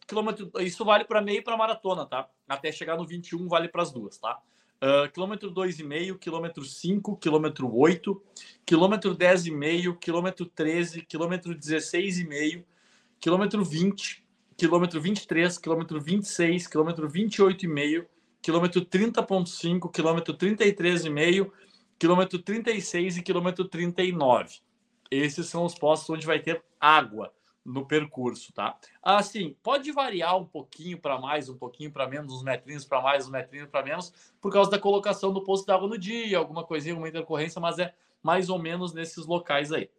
[0.09, 2.27] Quilômetro, isso vale para meio e para maratona, tá?
[2.47, 4.41] Até chegar no 21 vale para as duas, tá?
[4.81, 8.19] Uh, quilômetro 2,5, quilômetro 5, quilômetro 8,
[8.65, 12.63] quilômetro 10,5, quilômetro 13, quilômetro 16,5,
[13.19, 14.25] quilômetro 20,
[14.57, 18.05] quilômetro 23, quilômetro 26, quilômetro 28,5,
[18.41, 21.51] quilômetro 30,5, quilômetro 33,5,
[21.99, 24.59] quilômetro 36 e quilômetro 39.
[25.11, 27.31] Esses são os postos onde vai ter água
[27.69, 28.77] no percurso, tá?
[29.01, 33.25] Assim, pode variar um pouquinho para mais, um pouquinho para menos, uns metrinhos para mais,
[33.25, 36.93] uns metrinhos para menos, por causa da colocação do posto d'água no dia, alguma coisinha,
[36.93, 39.89] alguma intercorrência, mas é mais ou menos nesses locais aí.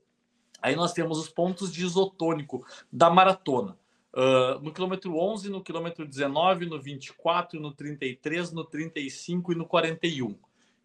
[0.61, 3.79] Aí nós temos os pontos de isotônico da maratona.
[4.13, 9.65] Uh, no quilômetro 11, no quilômetro 19, no 24, no 33, no 35 e no
[9.65, 10.37] 41.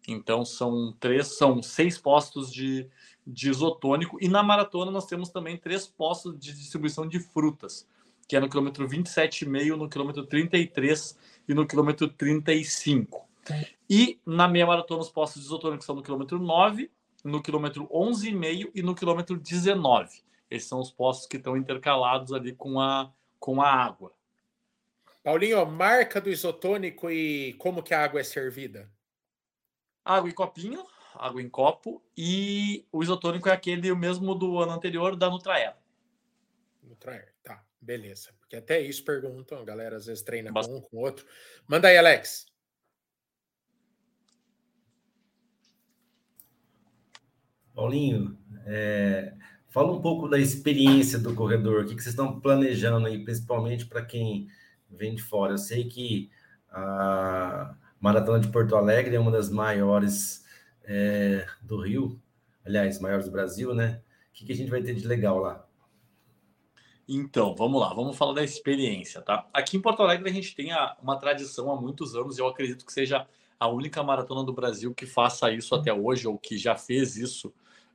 [0.08, 2.88] Então são três, são seis postos de,
[3.26, 4.18] de isotônico.
[4.20, 7.86] E na maratona nós temos também três postos de distribuição de frutas,
[8.28, 13.26] que é no quilômetro 27,5, no quilômetro 33 e no quilômetro 35.
[13.88, 16.90] E na meia maratona os postos de isotônico são no quilômetro 9,
[17.24, 20.22] no quilômetro 11,5 e no quilômetro 19.
[20.50, 24.12] Esses são os postos que estão intercalados ali com a, com a água.
[25.22, 28.88] Paulinho, marca do isotônico e como que a água é servida?
[30.04, 30.86] Água em copinho,
[31.18, 35.74] água em copo, e o isotônico é aquele o mesmo do ano anterior da Nutraer.
[36.82, 38.32] Nutraer, tá, beleza.
[38.40, 40.70] Porque até isso perguntam, a galera às vezes treina Bast...
[40.70, 41.26] com um, com outro.
[41.66, 42.46] Manda aí, Alex.
[47.74, 49.34] Paulinho, é,
[49.68, 53.84] fala um pouco da experiência do corredor, o que, que vocês estão planejando aí, principalmente
[53.84, 54.48] para quem
[54.88, 55.52] vem de fora.
[55.52, 56.30] Eu sei que
[56.70, 60.45] a Maratona de Porto Alegre é uma das maiores
[60.86, 62.20] é, do Rio,
[62.64, 64.00] aliás, maiores do Brasil, né?
[64.30, 65.66] O que, que a gente vai ter de legal lá?
[67.08, 69.48] Então, vamos lá, vamos falar da experiência, tá?
[69.52, 70.70] Aqui em Porto Alegre a gente tem
[71.00, 73.26] uma tradição há muitos anos, e eu acredito que seja
[73.58, 77.48] a única maratona do Brasil que faça isso até hoje, ou que já fez isso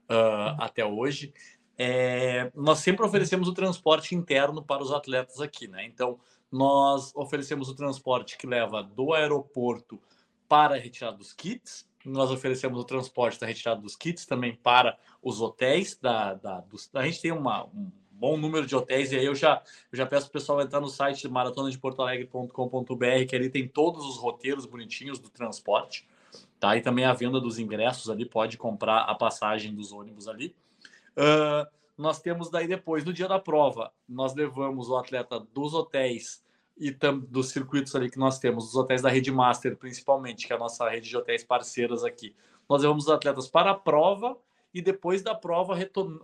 [0.10, 1.34] uh, até hoje.
[1.78, 5.86] É, nós sempre oferecemos o transporte interno para os atletas aqui, né?
[5.86, 6.20] Então,
[6.52, 10.00] nós oferecemos o transporte que leva do aeroporto
[10.48, 14.98] para a retirada dos kits, nós oferecemos o transporte da retirada dos kits também para
[15.22, 19.12] os hotéis da, da, dos, a gente tem uma, um bom número de hotéis.
[19.12, 22.04] E aí eu já, eu já peço o pessoal entrar no site maratona de Porto
[22.04, 26.08] Alegre.com.br, que ali tem todos os roteiros bonitinhos do transporte.
[26.60, 26.78] Tá?
[26.78, 30.56] E também a venda dos ingressos ali, pode comprar a passagem dos ônibus ali.
[31.18, 36.44] Uh, nós temos daí depois, no dia da prova, nós levamos o atleta dos hotéis
[36.78, 40.56] e dos circuitos ali que nós temos, os hotéis da Rede Master, principalmente, que é
[40.56, 42.36] a nossa rede de hotéis parceiras aqui.
[42.68, 44.38] Nós levamos os atletas para a prova
[44.74, 45.76] e depois da prova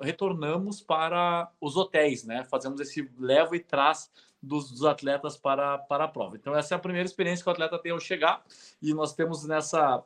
[0.01, 2.45] retornamos para os hotéis, né?
[2.45, 4.09] Fazemos esse leva e traz
[4.41, 6.37] dos, dos, atletas para, para a prova.
[6.37, 8.43] Então, essa é a primeira experiência que o atleta tem ao chegar,
[8.81, 10.03] e nós temos nessa,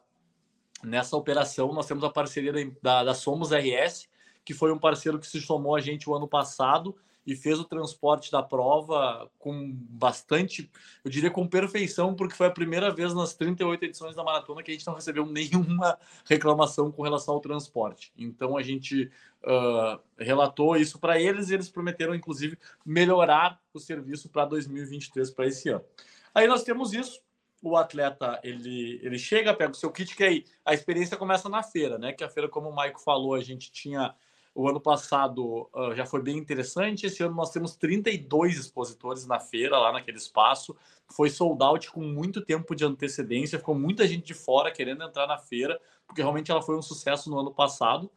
[0.84, 2.52] nessa operação, nós temos a parceria
[2.82, 4.10] da, da Somos RS,
[4.44, 7.66] que foi um parceiro que se somou a gente o ano passado e fez o
[7.66, 10.70] transporte da prova com bastante,
[11.04, 14.72] eu diria com perfeição, porque foi a primeira vez nas 38 edições da maratona que
[14.72, 18.12] a gente não recebeu nenhuma reclamação com relação ao transporte.
[18.18, 19.12] Então a gente
[19.44, 25.48] uh, relatou isso para eles e eles prometeram, inclusive, melhorar o serviço para 2023, para
[25.48, 25.84] esse ano.
[26.34, 27.22] Aí nós temos isso.
[27.64, 31.62] O atleta ele, ele chega, pega o seu kit, que aí a experiência começa na
[31.62, 32.12] feira, né?
[32.12, 34.16] Que a feira, como o Maico falou, a gente tinha
[34.54, 37.06] o ano passado uh, já foi bem interessante.
[37.06, 40.76] Esse ano nós temos 32 expositores na feira, lá naquele espaço.
[41.10, 43.60] Foi sold out com muito tempo de antecedência.
[43.60, 47.30] Ficou muita gente de fora querendo entrar na feira, porque realmente ela foi um sucesso
[47.30, 48.12] no ano passado.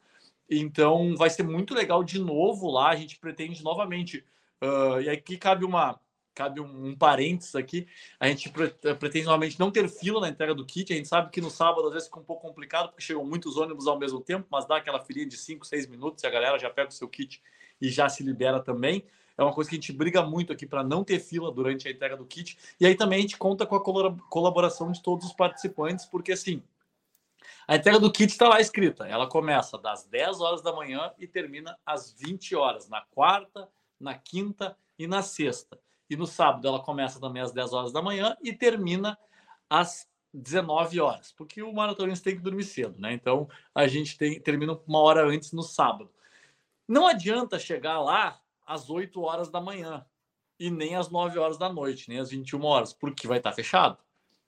[0.51, 2.91] Então vai ser muito legal de novo lá.
[2.91, 4.25] A gente pretende novamente.
[4.63, 6.01] Uh, e aqui cabe uma,
[6.35, 7.87] cabe um, um parênteses aqui.
[8.19, 10.93] A gente eh, pretende normalmente não ter fila na entrega do kit.
[10.93, 13.57] A gente sabe que no sábado às vezes fica um pouco complicado, porque chegam muitos
[13.57, 16.59] ônibus ao mesmo tempo, mas dá aquela filinha de 5, 6 minutos e a galera
[16.59, 17.41] já pega o seu kit
[17.81, 19.05] e já se libera também.
[19.37, 21.91] É uma coisa que a gente briga muito aqui para não ter fila durante a
[21.91, 22.57] entrega do kit.
[22.79, 23.81] E aí também a gente conta com a
[24.29, 26.63] colaboração de todos os participantes, porque assim,
[27.67, 29.07] a entrega do kit está lá escrita.
[29.07, 33.69] Ela começa das 10 horas da manhã e termina às 20 horas, na quarta,
[33.99, 35.79] na quinta e na sexta.
[36.15, 39.19] E no sábado ela começa também às 10 horas da manhã e termina
[39.69, 43.13] às 19 horas, porque o maratonista tem que dormir cedo, né?
[43.13, 46.09] Então a gente tem, termina uma hora antes no sábado.
[46.87, 50.07] Não adianta chegar lá às 8 horas da manhã
[50.57, 53.99] e nem às 9 horas da noite, nem às 21 horas, porque vai estar fechado.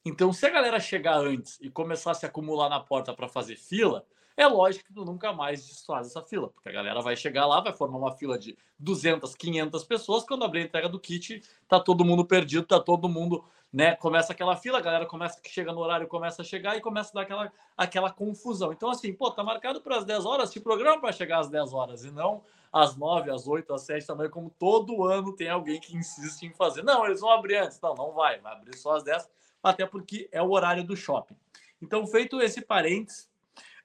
[0.04, 3.56] Então, se a galera chegar antes e começar a se acumular na porta para fazer
[3.56, 7.46] fila, é lógico que tu nunca mais desfaz essa fila, porque a galera vai chegar
[7.46, 11.42] lá, vai formar uma fila de 200, 500 pessoas, quando abrir a entrega do kit,
[11.68, 15.50] tá todo mundo perdido, tá todo mundo, né, começa aquela fila, a galera começa que
[15.50, 18.72] chega no horário, começa a chegar e começa a dar aquela, aquela confusão.
[18.72, 21.72] Então assim, pô, tá marcado para as 10 horas, se programa para chegar às 10
[21.72, 25.80] horas e não às 9, às 8, às 7 também, como todo ano tem alguém
[25.80, 26.82] que insiste em fazer.
[26.82, 27.80] Não, eles vão abrir antes.
[27.80, 29.28] Não, não vai, vai abrir só às 10,
[29.62, 31.36] até porque é o horário do shopping.
[31.80, 33.30] Então, feito esse parênteses,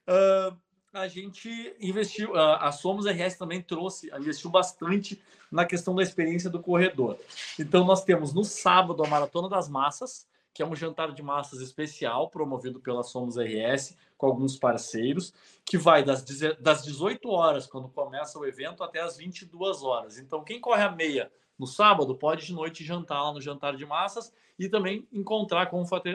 [0.07, 0.57] uh,
[0.93, 6.49] a gente investiu, uh, a Somos RS também trouxe, investiu bastante na questão da experiência
[6.49, 7.17] do corredor.
[7.59, 11.61] Então, nós temos no sábado a Maratona das Massas, que é um jantar de massas
[11.61, 15.33] especial promovido pela Somos RS com alguns parceiros,
[15.65, 16.23] que vai das,
[16.59, 20.17] das 18 horas, quando começa o evento, até as 22 horas.
[20.17, 21.31] Então, quem corre a meia
[21.62, 25.69] no sábado pode de noite jantar lá no jantar de massas e também encontrar,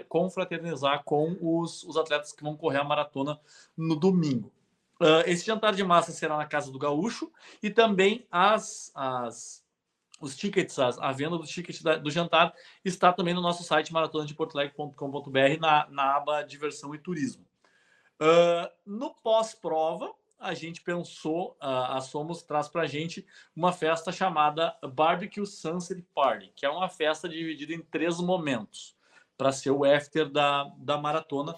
[0.09, 3.39] confraternizar com os, os atletas que vão correr a maratona
[3.77, 4.53] no domingo.
[5.01, 7.31] Uh, esse jantar de massa será na Casa do Gaúcho
[7.63, 9.65] e também as, as,
[10.21, 12.53] os tickets, as, a venda dos tickets da, do jantar
[12.85, 17.47] está também no nosso site maratonadeportolegre.com.br na, na aba diversão e turismo.
[18.21, 24.77] Uh, no pós-prova, a gente pensou, a Somos traz para a gente uma festa chamada
[24.93, 28.97] Barbecue Sunset Party, que é uma festa dividida em três momentos,
[29.37, 31.55] para ser o after da, da maratona.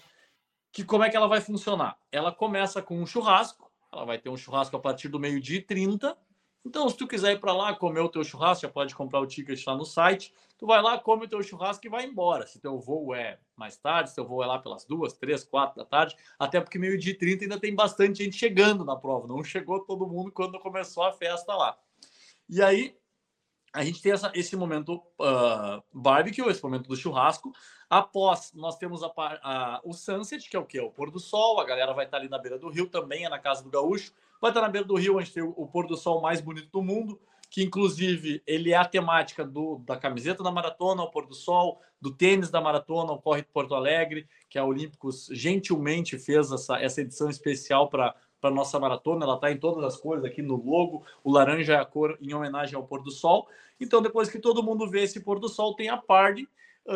[0.71, 1.97] Que como é que ela vai funcionar?
[2.11, 5.61] Ela começa com um churrasco, ela vai ter um churrasco a partir do meio-dia e
[5.61, 6.17] 30,
[6.65, 9.27] então, se tu quiser ir para lá comer o teu churrasco, já pode comprar o
[9.27, 10.33] ticket lá no site.
[10.59, 12.45] Tu vai lá, come o teu churrasco e vai embora.
[12.45, 15.77] Se teu voo é mais tarde, se teu voo é lá pelas duas, três, quatro
[15.77, 19.25] da tarde, até porque meio-dia e trinta ainda tem bastante gente chegando na prova.
[19.25, 21.79] Não chegou todo mundo quando começou a festa lá.
[22.49, 22.93] E aí,
[23.73, 27.53] a gente tem essa, esse momento uh, barbecue, esse momento do churrasco.
[27.89, 30.79] Após, nós temos a, a, o sunset, que é o que?
[30.81, 31.61] O pôr do sol.
[31.61, 34.11] A galera vai estar ali na beira do rio, também é na casa do gaúcho.
[34.41, 36.69] Vai estar na beira do rio, gente tem o, o pôr do sol mais bonito
[36.69, 37.17] do mundo,
[37.49, 41.81] que inclusive ele é a temática do, da camiseta da maratona, o pôr do sol,
[41.99, 47.01] do tênis da maratona, o Corre Porto Alegre, que a Olímpicos gentilmente fez essa, essa
[47.01, 49.25] edição especial para para nossa maratona.
[49.25, 51.03] Ela está em todas as cores aqui no logo.
[51.23, 53.47] O laranja é a cor em homenagem ao pôr do sol.
[53.79, 56.47] Então, depois que todo mundo vê esse pôr do sol, tem a party,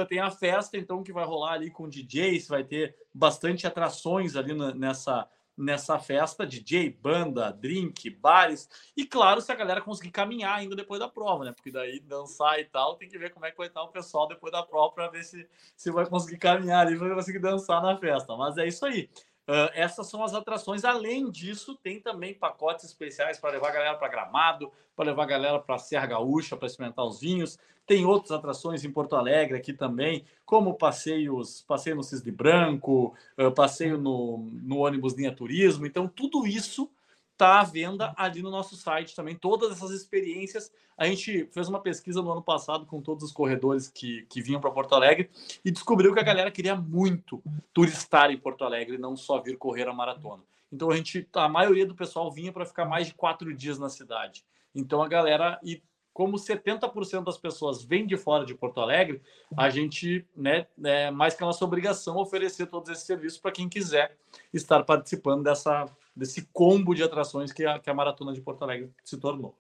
[0.07, 4.53] tem a festa, então, que vai rolar ali com DJs, vai ter bastante atrações ali
[4.73, 10.75] nessa, nessa festa, DJ, banda, drink, bares, e claro, se a galera conseguir caminhar ainda
[10.75, 11.51] depois da prova, né?
[11.51, 14.27] Porque daí dançar e tal, tem que ver como é que vai estar o pessoal
[14.27, 17.97] depois da prova para ver se, se vai conseguir caminhar ali, vai conseguir dançar na
[17.97, 18.35] festa.
[18.35, 19.09] Mas é isso aí.
[19.47, 20.85] Uh, essas são as atrações.
[20.85, 25.27] Além disso, tem também pacotes especiais para levar a galera para Gramado, para levar a
[25.27, 27.59] galera para Serra Gaúcha, para experimentar os vinhos.
[27.85, 33.51] Tem outras atrações em Porto Alegre aqui também, como passeios, passeio no Cisne Branco, uh,
[33.51, 35.85] passeio no, no ônibus linha turismo.
[35.85, 36.89] Então, tudo isso
[37.33, 39.35] está à venda ali no nosso site também.
[39.35, 40.71] Todas essas experiências.
[40.95, 44.61] A gente fez uma pesquisa no ano passado com todos os corredores que, que vinham
[44.61, 45.29] para Porto Alegre
[45.65, 47.41] e descobriu que a galera queria muito
[47.73, 50.43] turistar em Porto Alegre, não só vir correr a maratona.
[50.71, 53.89] Então a gente, a maioria do pessoal vinha para ficar mais de quatro dias na
[53.89, 54.45] cidade.
[54.73, 55.81] Então a galera e
[56.13, 59.19] como 70% das pessoas vêm de fora de Porto Alegre,
[59.57, 63.67] a gente, né, é mais que a nossa obrigação oferecer todos esses serviços para quem
[63.67, 64.15] quiser
[64.53, 65.85] estar participando dessa,
[66.15, 69.57] desse combo de atrações que a, que a Maratona de Porto Alegre se tornou.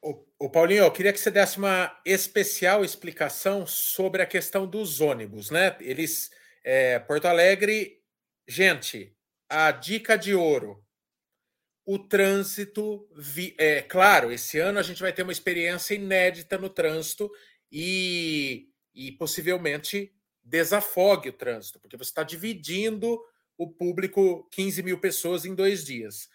[0.00, 5.50] O, Paulinho, eu queria que você desse uma especial explicação sobre a questão dos ônibus,
[5.50, 5.76] né?
[5.80, 6.30] Eles,
[6.62, 8.00] é, Porto Alegre,
[8.46, 9.16] gente,
[9.48, 10.86] a dica de ouro
[11.86, 13.08] o trânsito.
[13.16, 13.54] Vi...
[13.56, 17.30] É claro, esse ano a gente vai ter uma experiência inédita no trânsito
[17.70, 23.20] e, e possivelmente desafogue o trânsito, porque você está dividindo
[23.58, 26.28] o público 15 mil pessoas em dois dias.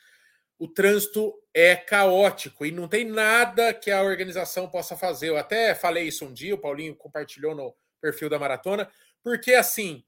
[0.57, 5.29] O trânsito é caótico e não tem nada que a organização possa fazer.
[5.29, 8.91] Eu até falei isso um dia, o Paulinho compartilhou no perfil da maratona,
[9.23, 10.03] porque assim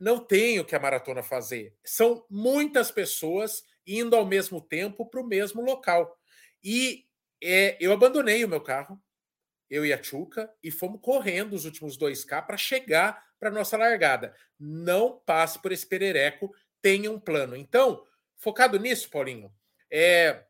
[0.00, 1.74] não tem o que a maratona fazer.
[1.84, 6.18] São muitas pessoas indo ao mesmo tempo para o mesmo local.
[6.62, 7.04] E
[7.42, 9.00] é, eu abandonei o meu carro,
[9.68, 14.34] eu e a Chuca, e fomos correndo os últimos 2K para chegar para nossa largada.
[14.58, 17.56] Não passe por esse perereco, tenha um plano.
[17.56, 18.04] Então,
[18.36, 19.52] focado nisso, Paulinho,
[19.90, 20.44] é,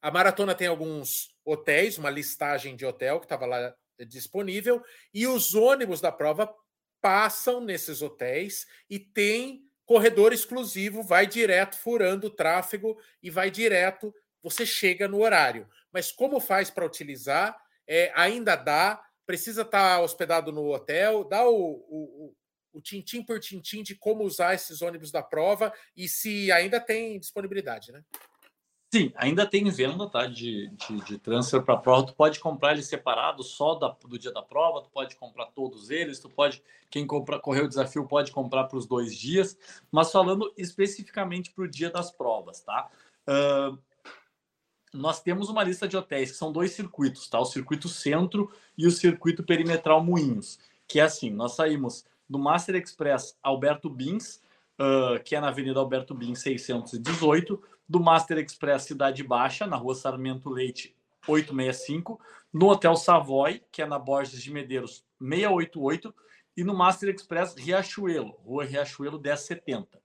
[0.00, 3.74] a maratona tem alguns hotéis, uma listagem de hotel que estava lá
[4.06, 6.54] disponível, e os ônibus da prova
[7.00, 14.14] passam nesses hotéis e tem corredor exclusivo, vai direto furando o tráfego e vai direto,
[14.42, 15.68] você chega no horário.
[15.92, 17.58] Mas como faz para utilizar?
[17.86, 22.34] É, ainda dá, precisa estar tá hospedado no hotel, dá o, o,
[22.72, 27.20] o tintim por tintim de como usar esses ônibus da prova e se ainda tem
[27.20, 28.02] disponibilidade, né?
[28.90, 32.06] Sim, ainda tem venda tá, de, de, de transfer para prova.
[32.06, 35.90] Tu pode comprar ele separado só da, do dia da prova, tu pode comprar todos
[35.90, 39.58] eles, tu pode, quem compra, correr o desafio pode comprar para os dois dias,
[39.92, 42.90] mas falando especificamente para o dia das provas, tá?
[43.28, 43.78] Uh,
[44.92, 47.38] nós temos uma lista de hotéis que são dois circuitos, tá?
[47.38, 52.76] O circuito centro e o circuito perimetral Moinhos, que é assim, nós saímos do Master
[52.76, 54.40] Express Alberto Bins,
[54.78, 59.94] uh, que é na Avenida Alberto Bins 618, do Master Express Cidade Baixa, na rua
[59.94, 60.94] Sarmento Leite
[61.26, 62.20] 865,
[62.52, 66.14] no Hotel Savoy, que é na Borges de Medeiros 688,
[66.56, 69.98] e no Master Express Riachuelo, rua Riachuelo 1070.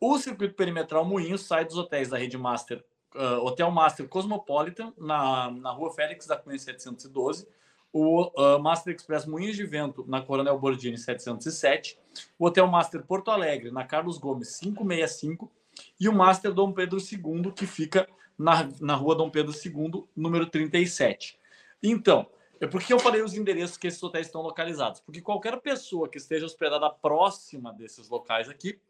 [0.00, 5.50] O circuito perimetral Moinhos sai dos hotéis da rede Master, uh, Hotel Master Cosmopolitan, na,
[5.50, 7.46] na rua Félix da Cunha 712,
[7.92, 11.98] o uh, Master Express Moinhos de Vento, na Coronel Bordini 707,
[12.38, 15.50] o Hotel Master Porto Alegre, na Carlos Gomes 565,
[15.98, 20.46] e o Master Dom Pedro II, que fica na, na rua Dom Pedro II, número
[20.46, 21.38] 37.
[21.82, 22.26] Então,
[22.60, 25.00] é por que eu falei os endereços que esses hotéis estão localizados?
[25.00, 28.80] Porque qualquer pessoa que esteja hospedada próxima desses locais aqui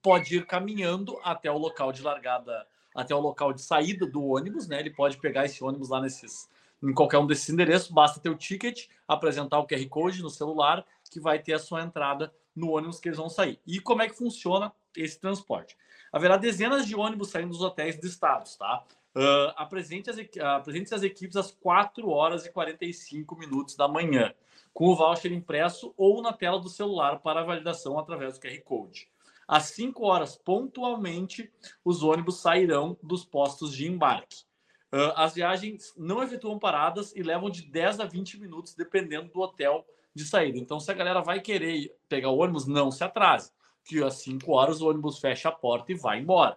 [0.00, 4.68] pode ir caminhando até o local de largada, até o local de saída do ônibus,
[4.68, 4.80] né?
[4.80, 6.48] Ele pode pegar esse ônibus lá nesses,
[6.82, 10.84] em qualquer um desses endereços, basta ter o ticket, apresentar o QR Code no celular,
[11.10, 13.58] que vai ter a sua entrada no ônibus que eles vão sair.
[13.66, 15.76] E como é que funciona esse transporte?
[16.14, 18.84] haverá dezenas de ônibus saindo dos hotéis do estado, tá?
[19.16, 24.32] Uh, apresente, as, apresente as equipes às 4 horas e 45 minutos da manhã,
[24.72, 29.08] com o voucher impresso ou na tela do celular para validação através do QR Code.
[29.46, 31.50] Às 5 horas, pontualmente,
[31.84, 34.44] os ônibus sairão dos postos de embarque.
[34.92, 39.40] Uh, as viagens não efetuam paradas e levam de 10 a 20 minutos, dependendo do
[39.40, 39.84] hotel
[40.14, 40.56] de saída.
[40.56, 43.50] Então, se a galera vai querer pegar o ônibus, não se atrase,
[43.84, 46.56] que às 5 horas o ônibus fecha a porta e vai embora.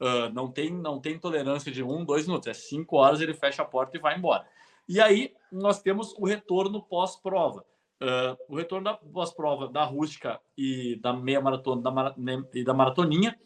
[0.00, 3.62] Uh, não, tem, não tem tolerância de um, dois minutos, é 5 horas ele fecha
[3.62, 4.46] a porta e vai embora.
[4.88, 7.64] E aí nós temos o retorno pós-prova.
[8.00, 12.14] Uh, o retorno da pós-prova da rústica e da meia maratona da
[12.52, 13.38] e da maratoninha,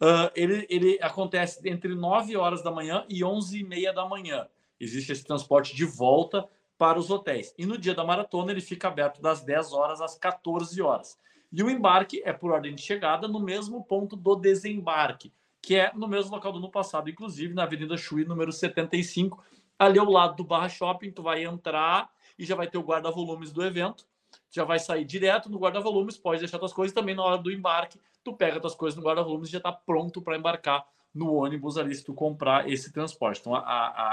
[0.00, 4.48] uh, ele, ele acontece entre 9 horas da manhã e 11 e meia da manhã.
[4.80, 6.48] Existe esse transporte de volta
[6.78, 7.52] para os hotéis.
[7.58, 11.18] E no dia da maratona ele fica aberto das 10 horas às 14 horas.
[11.52, 15.92] E o embarque é por ordem de chegada no mesmo ponto do desembarque, que é
[15.94, 19.42] no mesmo local do ano passado, inclusive na Avenida Chuí, número 75,
[19.78, 22.08] ali ao lado do Barra Shopping, tu vai entrar
[22.38, 24.06] e já vai ter o guarda-volumes do evento.
[24.50, 28.00] Já vai sair direto no guarda-volumes, pode deixar tuas coisas também na hora do embarque.
[28.22, 31.94] Tu pega tuas coisas no guarda-volumes e já está pronto para embarcar no ônibus ali
[31.94, 33.40] se tu comprar esse transporte.
[33.40, 33.60] Então, a,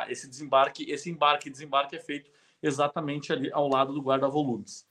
[0.03, 4.87] a, esse desembarque, esse embarque e desembarque é feito exatamente ali ao lado do guarda-volumes.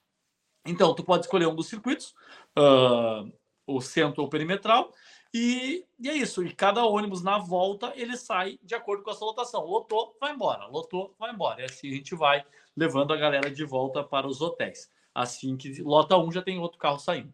[0.66, 2.14] Então, tu pode escolher um dos circuitos,
[2.58, 3.30] uh,
[3.66, 4.92] o centro ou perimetral,
[5.32, 6.44] e, e, é isso.
[6.44, 9.64] E cada ônibus na volta ele sai de acordo com a sua lotação.
[9.64, 10.66] Lotou, vai embora.
[10.66, 11.60] Lotou, vai embora.
[11.60, 12.44] E assim a gente vai
[12.76, 14.90] levando a galera de volta para os hotéis.
[15.14, 17.32] Assim que lota um, já tem outro carro saindo.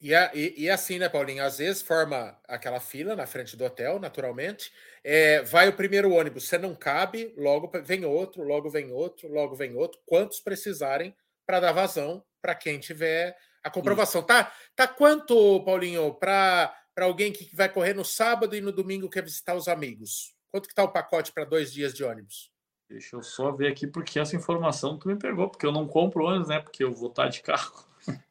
[0.00, 1.42] E, e, e, assim, né, Paulinho?
[1.42, 4.72] Às vezes forma aquela fila na frente do hotel, naturalmente.
[5.02, 9.56] É, vai o primeiro ônibus, você não cabe, logo vem outro, logo vem outro, logo
[9.56, 10.00] vem outro.
[10.06, 14.22] Quantos precisarem para dar vazão para quem tiver a comprovação.
[14.22, 19.24] Tá, tá quanto, Paulinho, para alguém que vai correr no sábado e no domingo quer
[19.24, 20.34] visitar os amigos?
[20.50, 22.50] Quanto que tá o pacote para dois dias de ônibus?
[22.88, 26.24] Deixa eu só ver aqui, porque essa informação tu me pegou, porque eu não compro
[26.24, 26.60] ônibus, né?
[26.60, 27.86] Porque eu vou estar de carro.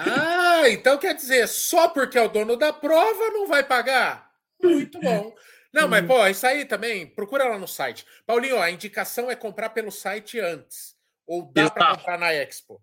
[0.00, 4.32] Ah, então quer dizer, só porque é o dono da prova não vai pagar?
[4.60, 5.32] Muito bom.
[5.72, 8.04] Não, mas pô, isso aí também, procura lá no site.
[8.26, 10.96] Paulinho, a indicação é comprar pelo site antes.
[11.24, 12.82] Ou dá para comprar na Expo?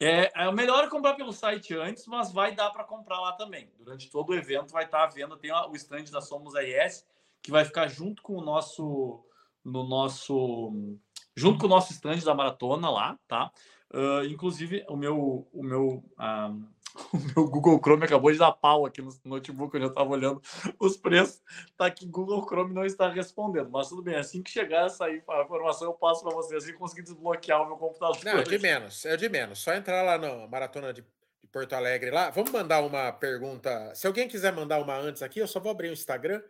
[0.00, 3.70] É, é melhor comprar pelo site antes, mas vai dar para comprar lá também.
[3.78, 5.36] Durante todo o evento vai estar à venda.
[5.36, 7.06] Tem o stand da Somos AES,
[7.42, 9.22] que vai ficar junto com o nosso.
[9.66, 10.98] No nosso
[11.36, 13.50] junto com o nosso stand da maratona lá, tá?
[13.92, 16.76] Uh, inclusive, o meu, o meu uh,
[17.12, 20.40] o meu Google Chrome acabou de dar pau aqui no notebook, eu estava olhando
[20.80, 21.42] os preços.
[21.76, 23.70] Tá que Google Chrome não está respondendo.
[23.70, 27.62] Mas tudo bem, assim que chegar essa informação, eu passo para vocês assim conseguir desbloquear
[27.62, 28.18] o meu computador.
[28.24, 29.58] Não, é de menos, é de menos.
[29.58, 32.30] Só entrar lá na maratona de, de Porto Alegre lá.
[32.30, 33.94] Vamos mandar uma pergunta.
[33.94, 36.42] Se alguém quiser mandar uma antes aqui, eu só vou abrir o Instagram.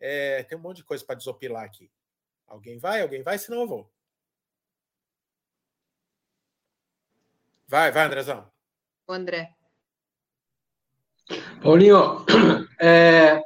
[0.00, 1.90] É, tem um monte de coisa para desopilar aqui.
[2.50, 3.00] Alguém vai?
[3.00, 3.38] Alguém vai?
[3.38, 3.90] Senão eu vou.
[7.68, 8.50] Vai, vai, Andrezão.
[9.06, 9.54] O André.
[11.62, 12.26] Paulinho,
[12.80, 13.40] é,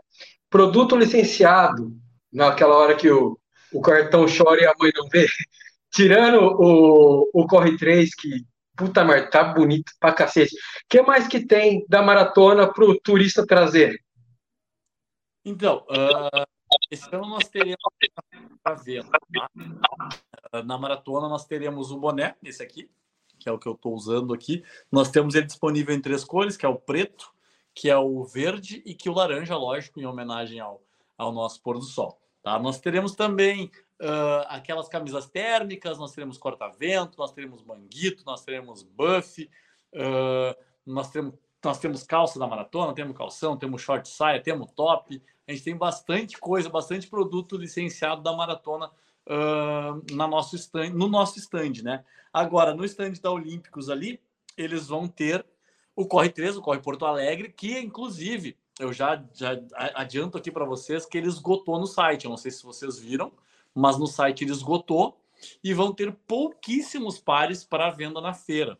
[0.49, 1.95] produto licenciado,
[2.33, 3.39] naquela hora que o,
[3.71, 5.27] o cartão chora e a mãe não vê,
[5.93, 10.57] tirando o, o Corre 3, que puta merda, tá bonito pra cacete.
[10.57, 14.03] O que mais que tem da maratona pro turista trazer?
[15.45, 16.54] Então, uh,
[17.13, 17.79] ano nós teremos.
[18.63, 18.79] Tá?
[20.65, 22.91] Na maratona nós teremos o boné, esse aqui,
[23.39, 24.65] que é o que eu estou usando aqui.
[24.91, 27.33] Nós temos ele disponível em três cores, que é o preto,
[27.75, 30.83] que é o verde e que o laranja, lógico, em homenagem ao,
[31.19, 32.21] ao nosso pôr do sol.
[32.43, 32.59] Tá?
[32.59, 33.71] Nós teremos também
[34.01, 39.51] uh, aquelas camisas térmicas, nós teremos corta-vento, nós teremos manguito, nós teremos buff,
[39.95, 41.35] uh, nós, temos,
[41.65, 45.21] nós temos calça da maratona, temos calção, temos short saia, temos top.
[45.47, 48.91] A gente tem bastante coisa, bastante produto licenciado da maratona
[49.27, 52.05] uh, na nosso stand, no nosso stand, né?
[52.33, 54.21] Agora, no stand da Olímpicos ali,
[54.57, 55.45] eles vão ter
[55.95, 59.61] o Corre 3, o Corre Porto Alegre, que inclusive eu já, já
[59.95, 62.25] adianto aqui para vocês que ele esgotou no site.
[62.25, 63.33] Eu não sei se vocês viram,
[63.75, 65.21] mas no site ele esgotou
[65.63, 68.79] e vão ter pouquíssimos pares para venda na feira.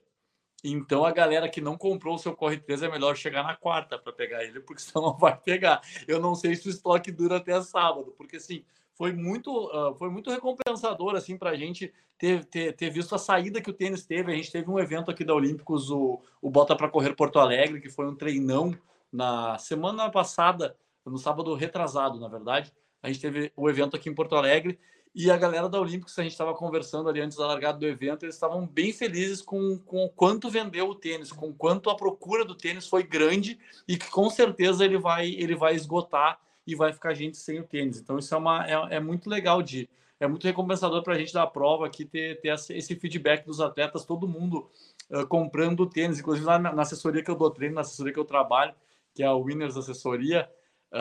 [0.65, 3.99] Então a galera que não comprou o seu Corre 3 é melhor chegar na quarta
[3.99, 5.83] para pegar ele, porque senão não vai pegar.
[6.09, 10.09] Eu não sei se o estoque dura até sábado, porque assim, foi muito, uh, foi
[10.09, 14.07] muito recompensador assim para a gente ter, ter, ter, visto a saída que o tênis
[14.07, 14.33] teve.
[14.33, 17.81] A gente teve um evento aqui da Olímpicos, o, o Bota para Correr Porto Alegre,
[17.81, 18.75] que foi um treinão
[19.13, 22.73] na semana passada, no sábado retrasado, na verdade.
[23.03, 24.79] A gente teve o evento aqui em Porto Alegre
[25.15, 28.25] e a galera da Olímpicos, a gente estava conversando ali antes da largada do evento,
[28.25, 32.45] eles estavam bem felizes com, com o quanto vendeu o tênis, com quanto a procura
[32.45, 33.57] do tênis foi grande
[33.87, 37.65] e que com certeza ele vai, ele vai esgotar e vai ficar gente sem o
[37.65, 37.99] tênis.
[37.99, 39.89] Então, isso é, uma, é, é muito legal de.
[40.19, 44.05] É muito recompensador para a gente da prova aqui ter, ter esse feedback dos atletas,
[44.05, 44.71] todo mundo
[45.11, 48.19] uh, comprando tênis, inclusive lá na, na, assessoria que eu dou treino, na assessoria que
[48.19, 48.73] eu trabalho,
[49.13, 50.49] que é a Winners Assessoria,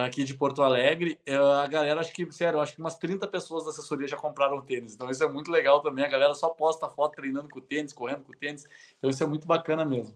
[0.02, 3.64] aqui de Porto Alegre, eh, a galera, acho que, sério, acho que umas 30 pessoas
[3.64, 4.94] da assessoria já compraram tênis.
[4.96, 6.04] Então isso é muito legal também.
[6.04, 8.66] A galera só posta foto treinando com o tênis, correndo com o tênis.
[8.98, 10.16] Então isso é muito bacana mesmo.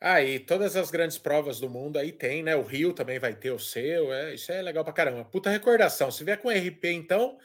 [0.00, 2.56] Ah, e todas as grandes provas do mundo aí tem, né?
[2.56, 5.24] O Rio também vai ter o seu, é, isso é legal pra caramba.
[5.24, 6.10] Puta recordação.
[6.10, 7.36] Se vier com RP, então,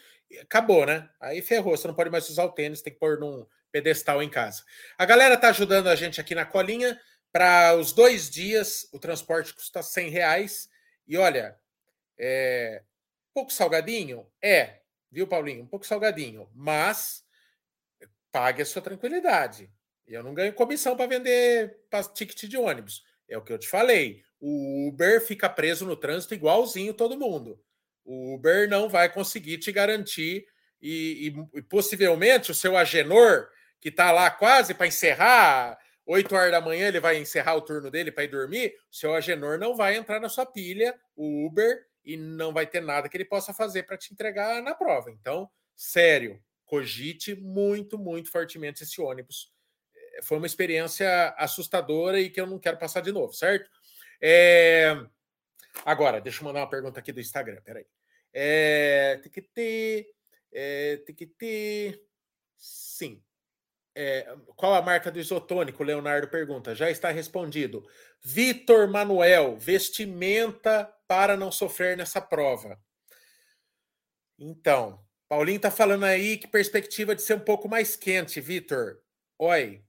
[0.41, 1.09] acabou, né?
[1.19, 4.29] Aí ferrou, você não pode mais usar o tênis, tem que pôr num pedestal em
[4.29, 4.63] casa.
[4.97, 6.97] A galera tá ajudando a gente aqui na colinha.
[7.29, 10.69] Para os dois dias, o transporte custa 100 reais.
[11.07, 11.57] E olha,
[12.17, 12.81] é
[13.29, 14.25] um pouco salgadinho?
[14.41, 14.79] É,
[15.11, 15.63] viu, Paulinho?
[15.63, 17.23] Um pouco salgadinho, mas
[18.31, 19.71] pague a sua tranquilidade.
[20.07, 21.77] Eu não ganho comissão para vender
[22.13, 23.03] ticket de ônibus.
[23.27, 24.23] É o que eu te falei.
[24.39, 27.59] O Uber fica preso no trânsito igualzinho todo mundo.
[28.03, 30.45] O Uber não vai conseguir te garantir
[30.81, 33.49] e, e, e possivelmente o seu Agenor,
[33.81, 37.89] que está lá quase para encerrar 8 horas da manhã ele vai encerrar o turno
[37.89, 41.85] dele para ir dormir, o seu Agenor não vai entrar na sua pilha, o Uber,
[42.03, 45.09] e não vai ter nada que ele possa fazer para te entregar na prova.
[45.09, 49.51] Então, sério, cogite muito, muito fortemente esse ônibus.
[49.95, 53.69] É, foi uma experiência assustadora e que eu não quero passar de novo, certo?
[54.21, 54.95] É...
[55.83, 57.85] Agora, deixa eu mandar uma pergunta aqui do Instagram, peraí.
[58.31, 59.19] É...
[59.53, 60.07] Ter.
[60.53, 60.97] É...
[61.37, 62.01] Ter.
[62.55, 63.21] Sim.
[63.97, 65.81] É, qual a marca do isotônico?
[65.81, 66.75] Leonardo pergunta.
[66.75, 67.87] Já está respondido.
[68.21, 72.77] Vitor Manuel, vestimenta para não sofrer nessa prova.
[74.37, 78.99] Então, Paulinho está falando aí que perspectiva de ser um pouco mais quente, Vitor.
[79.39, 79.81] Oi.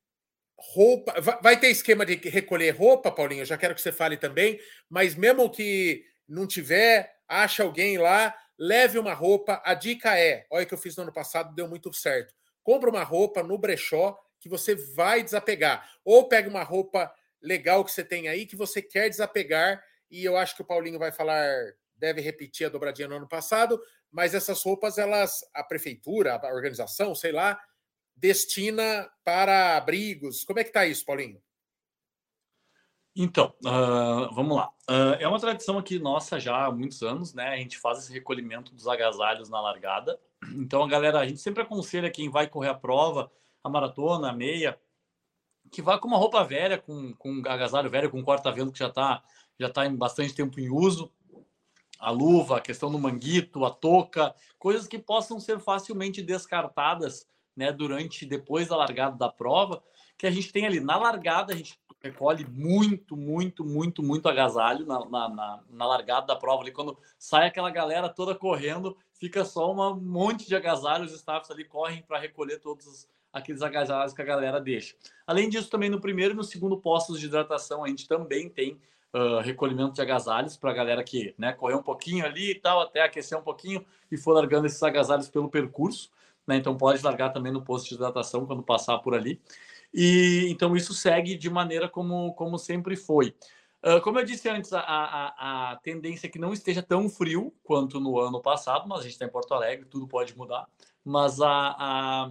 [0.56, 1.20] Roupa.
[1.42, 3.42] Vai ter esquema de recolher roupa, Paulinho?
[3.42, 4.60] Eu já quero que você fale também.
[4.88, 9.60] Mas mesmo que não tiver, acha alguém lá, leve uma roupa.
[9.64, 12.32] A dica é: olha que eu fiz no ano passado, deu muito certo
[12.66, 15.88] compra uma roupa no brechó que você vai desapegar.
[16.04, 19.80] Ou pega uma roupa legal que você tem aí que você quer desapegar.
[20.10, 21.48] E eu acho que o Paulinho vai falar,
[21.94, 27.14] deve repetir a dobradinha no ano passado, mas essas roupas, elas, a prefeitura, a organização,
[27.14, 27.56] sei lá,
[28.16, 30.42] destina para abrigos.
[30.42, 31.40] Como é que tá isso, Paulinho?
[33.18, 34.70] Então, uh, vamos lá.
[34.90, 37.48] Uh, é uma tradição aqui nossa já há muitos anos, né?
[37.48, 40.20] A gente faz esse recolhimento dos agasalhos na largada.
[40.54, 43.32] Então, a galera, a gente sempre aconselha quem vai correr a prova,
[43.64, 44.78] a maratona, a meia,
[45.72, 48.78] que vá com uma roupa velha, com, com um agasalho velho, com um corta-vento que
[48.78, 49.22] já está
[49.58, 51.10] já tá em bastante tempo em uso,
[51.98, 57.72] a luva, a questão do manguito, a touca, coisas que possam ser facilmente descartadas né,
[57.72, 59.82] durante, depois da largada da prova,
[60.18, 64.86] que a gente tem ali na largada, a gente recolhe muito, muito, muito, muito agasalho
[64.86, 69.44] na, na, na, na largada da prova, ali quando sai aquela galera toda correndo, fica
[69.44, 74.22] só um monte de agasalhos, os staffs ali correm para recolher todos aqueles agasalhos que
[74.22, 74.94] a galera deixa.
[75.26, 78.80] Além disso, também no primeiro e no segundo postos de hidratação, a gente também tem
[79.14, 82.80] uh, recolhimento de agasalhos para a galera que né, correu um pouquinho ali e tal,
[82.80, 86.10] até aquecer um pouquinho e for largando esses agasalhos pelo percurso.
[86.46, 89.40] Né, então pode largar também no posto de hidratação quando passar por ali.
[89.92, 93.34] E então isso segue de maneira como, como sempre foi.
[93.84, 97.54] Uh, como eu disse antes, a, a, a, tendência é que não esteja tão frio
[97.62, 100.66] quanto no ano passado, mas a gente está em Porto Alegre, tudo pode mudar.
[101.04, 102.30] Mas a, a,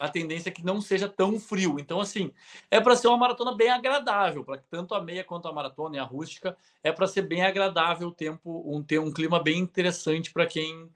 [0.00, 1.78] a tendência é que não seja tão frio.
[1.78, 2.32] Então, assim,
[2.70, 5.98] é para ser uma maratona bem agradável, para tanto a meia quanto a maratona e
[6.00, 10.32] a rústica, é para ser bem agradável o tempo, um, ter um clima bem interessante
[10.32, 10.90] para quem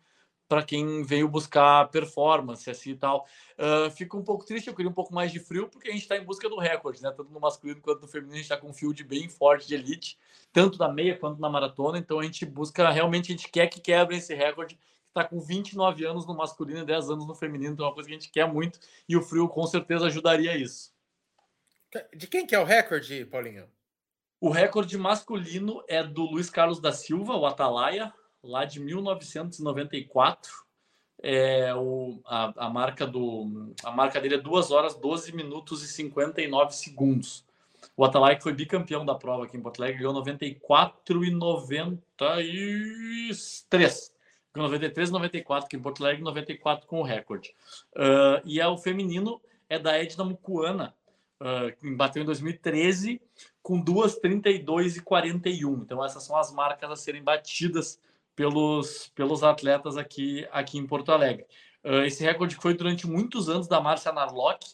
[0.54, 3.26] para quem veio buscar performance assim e tal.
[3.58, 6.02] Uh, fico um pouco triste, eu queria um pouco mais de frio, porque a gente
[6.02, 7.10] está em busca do recorde, né?
[7.10, 9.74] Tanto no masculino quanto no feminino, a gente está com um field bem forte de
[9.74, 10.16] elite,
[10.52, 11.98] tanto na meia quanto na maratona.
[11.98, 14.78] Então a gente busca, realmente, a gente quer que quebre esse recorde.
[15.08, 18.08] Está com 29 anos no masculino e 10 anos no feminino, então é uma coisa
[18.08, 18.78] que a gente quer muito,
[19.08, 20.92] e o frio com certeza ajudaria isso.
[22.16, 23.68] De quem que é o recorde, Paulinho?
[24.40, 28.12] O recorde masculino é do Luiz Carlos da Silva, o Atalaia,
[28.44, 30.64] lá de 1994.
[31.22, 35.88] É, o, a, a, marca do, a marca dele é 2 horas, 12 minutos e
[35.88, 37.44] 59 segundos.
[37.96, 44.12] O Atalaia, foi bicampeão da prova aqui em Porto Alegre, ganhou 94 e 93.
[44.54, 47.54] 93 e 94 aqui em Porto Alegre, 94 com o recorde.
[47.94, 50.94] Uh, e é o feminino é da Edna Mucuana,
[51.40, 53.20] uh, que bateu em 2013
[53.62, 55.82] com 2:32 e 41.
[55.82, 57.98] Então essas são as marcas a serem batidas
[58.34, 61.46] pelos, pelos atletas aqui, aqui em Porto Alegre.
[61.84, 64.66] Uh, esse recorde foi durante muitos anos da Márcia Narlock,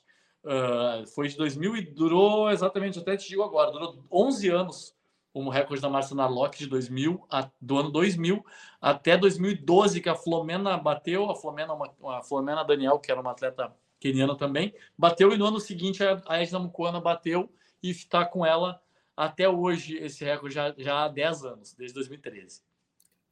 [0.45, 4.95] uh, foi de 2000 e durou exatamente, até te digo agora, durou 11 anos
[5.33, 8.45] o recorde da Márcia Narlock de 2000, a, do ano 2000
[8.81, 13.31] até 2012, que a Flomena bateu, a Flomena, uma, a Flomena Daniel, que era uma
[13.31, 17.53] atleta keniana também, bateu, e no ano seguinte a, a Edna Mukuana bateu
[17.83, 18.81] e está com ela
[19.17, 22.63] até hoje esse recorde já, já há 10 anos, desde 2013.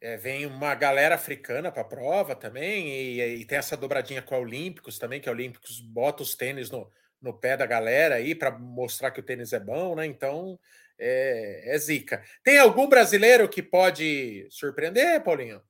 [0.01, 4.35] É, vem uma galera africana para a prova também, e, e, tem essa dobradinha com
[4.35, 6.89] a Olímpicos também, que a Olímpicos bota os tênis no,
[7.21, 10.07] no pé da galera aí para mostrar que o tênis é bom, né?
[10.07, 10.59] Então
[10.99, 12.23] é, é zica.
[12.43, 15.61] Tem algum brasileiro que pode surpreender, Paulinho?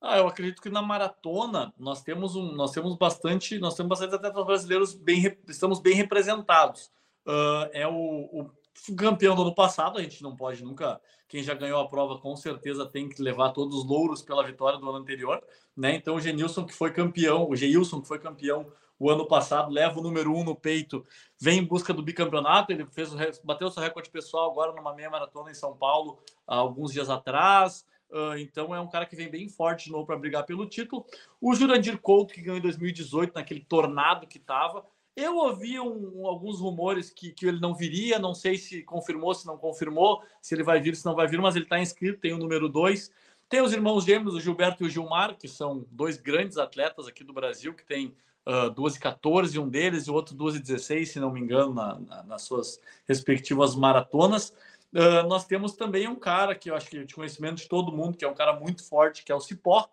[0.00, 4.14] Ah, eu acredito que na maratona nós temos um, nós temos bastante, nós temos bastante
[4.14, 6.92] atletas brasileiros bem, estamos bem representados.
[7.26, 8.50] Uh, é o, o
[8.96, 11.00] campeão do ano passado, a gente não pode nunca.
[11.28, 14.78] Quem já ganhou a prova com certeza tem que levar todos os louros pela vitória
[14.78, 15.42] do ano anterior,
[15.76, 15.94] né?
[15.94, 19.98] Então o Genilson, que foi campeão, o Geilson, que foi campeão o ano passado, leva
[19.98, 21.04] o número um no peito,
[21.40, 22.72] vem em busca do bicampeonato.
[22.72, 26.56] Ele fez o, bateu seu recorde pessoal agora numa meia maratona em São Paulo, há
[26.56, 27.84] alguns dias atrás.
[28.10, 31.04] Uh, então é um cara que vem bem forte de novo para brigar pelo título.
[31.40, 34.86] O Jurandir Couto, que ganhou em 2018, naquele tornado que estava,
[35.16, 39.46] eu ouvi um, alguns rumores que, que ele não viria, não sei se confirmou, se
[39.46, 42.32] não confirmou, se ele vai vir, se não vai vir, mas ele está inscrito, tem
[42.32, 43.10] o número 2.
[43.48, 47.22] Tem os irmãos gêmeos, o Gilberto e o Gilmar, que são dois grandes atletas aqui
[47.22, 48.14] do Brasil, que tem
[48.46, 51.40] uh, 2 e 14, um deles, e o outro 2 e 16, se não me
[51.40, 54.52] engano, na, na, nas suas respectivas maratonas.
[54.92, 57.92] Uh, nós temos também um cara que eu acho que é de conhecimento de todo
[57.92, 59.88] mundo, que é um cara muito forte, que é o Cipó,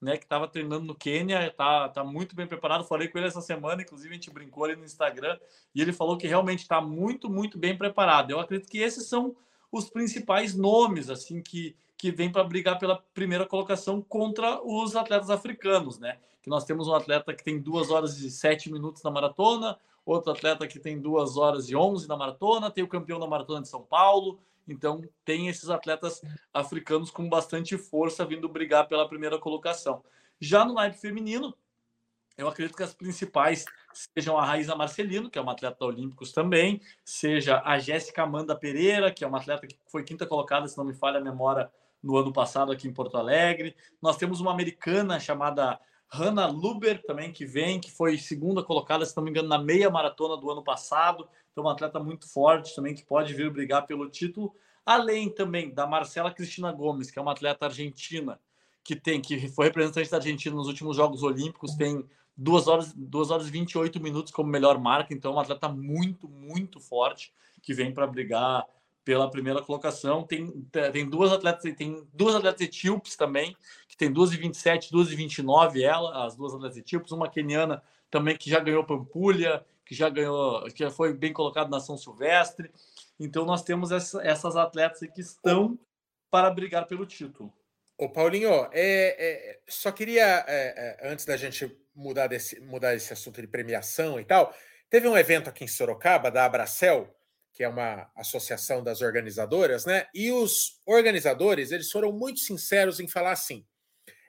[0.00, 2.84] né, que estava treinando no Quênia, tá, tá muito bem preparado.
[2.84, 5.38] Falei com ele essa semana, inclusive a gente brincou ali no Instagram,
[5.74, 8.30] e ele falou que realmente está muito, muito bem preparado.
[8.30, 9.36] Eu acredito que esses são
[9.70, 15.30] os principais nomes assim que, que vêm para brigar pela primeira colocação contra os atletas
[15.30, 16.18] africanos, né?
[16.42, 20.32] Que nós temos um atleta que tem duas horas e sete minutos na maratona, outro
[20.32, 23.68] atleta que tem duas horas e onze na maratona, tem o campeão da maratona de
[23.68, 24.38] São Paulo,
[24.68, 30.02] então, tem esses atletas africanos com bastante força vindo brigar pela primeira colocação.
[30.40, 31.54] Já no naipe feminino,
[32.36, 36.80] eu acredito que as principais sejam a Raíza Marcelino, que é uma atleta olímpicos também,
[37.04, 40.84] seja a Jéssica Amanda Pereira, que é uma atleta que foi quinta colocada, se não
[40.84, 43.74] me falha a memória, no ano passado aqui em Porto Alegre.
[44.00, 49.16] Nós temos uma americana chamada Hannah Luber também, que vem, que foi segunda colocada, se
[49.16, 51.28] não me engano, na meia maratona do ano passado.
[51.58, 54.54] Então, uma atleta muito forte também, que pode vir brigar pelo título.
[54.86, 58.38] Além também da Marcela Cristina Gomes, que é uma atleta argentina,
[58.84, 63.30] que tem que foi representante da Argentina nos últimos Jogos Olímpicos, tem 2 horas, 2
[63.32, 67.74] horas e 28 minutos como melhor marca, então é uma atleta muito, muito forte, que
[67.74, 68.64] vem para brigar
[69.04, 70.22] pela primeira colocação.
[70.22, 70.48] Tem,
[70.92, 73.56] tem duas atletas, tem duas atletas etíopes também,
[73.88, 77.82] que tem 2 e 27, 2 e 29 ela, as duas atletas etíopes, uma keniana
[78.08, 81.96] também que já ganhou Pampulha, que já ganhou, que já foi bem colocado na São
[81.96, 82.70] Silvestre.
[83.18, 85.78] Então nós temos essa, essas atletas que estão
[86.30, 87.50] para brigar pelo título.
[87.96, 93.12] Ô Paulinho, é, é, só queria, é, é, antes da gente mudar, desse, mudar esse
[93.12, 94.54] assunto de premiação e tal,
[94.90, 97.12] teve um evento aqui em Sorocaba, da Abracel,
[97.52, 100.06] que é uma associação das organizadoras, né?
[100.14, 103.66] E os organizadores, eles foram muito sinceros em falar assim,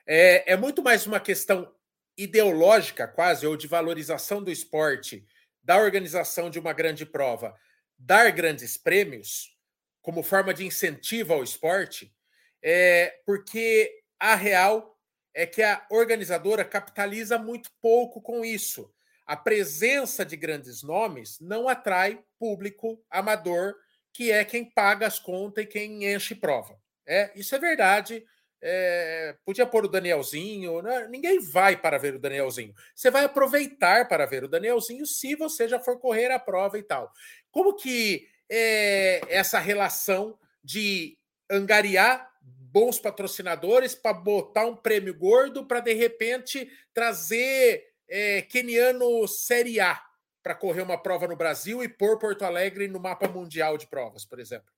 [0.07, 1.71] é, é muito mais uma questão
[2.17, 5.25] ideológica, quase, ou de valorização do esporte,
[5.69, 7.55] da organização de uma grande prova,
[7.95, 9.55] dar grandes prêmios
[10.01, 12.11] como forma de incentivo ao esporte,
[12.59, 14.99] é porque a real
[15.31, 18.91] é que a organizadora capitaliza muito pouco com isso
[19.27, 23.75] a presença de grandes nomes não atrai público amador,
[24.11, 26.81] que é quem paga as contas e quem enche prova.
[27.05, 28.25] É, isso é verdade.
[28.61, 31.07] É, podia pôr o Danielzinho, né?
[31.09, 32.73] ninguém vai para ver o Danielzinho.
[32.93, 36.83] Você vai aproveitar para ver o Danielzinho se você já for correr a prova e
[36.83, 37.11] tal.
[37.51, 41.17] Como que é essa relação de
[41.49, 49.79] angariar bons patrocinadores para botar um prêmio gordo para de repente trazer é, keniano Série
[49.79, 49.99] A
[50.43, 54.25] para correr uma prova no Brasil e pôr Porto Alegre no mapa mundial de provas,
[54.25, 54.71] por exemplo?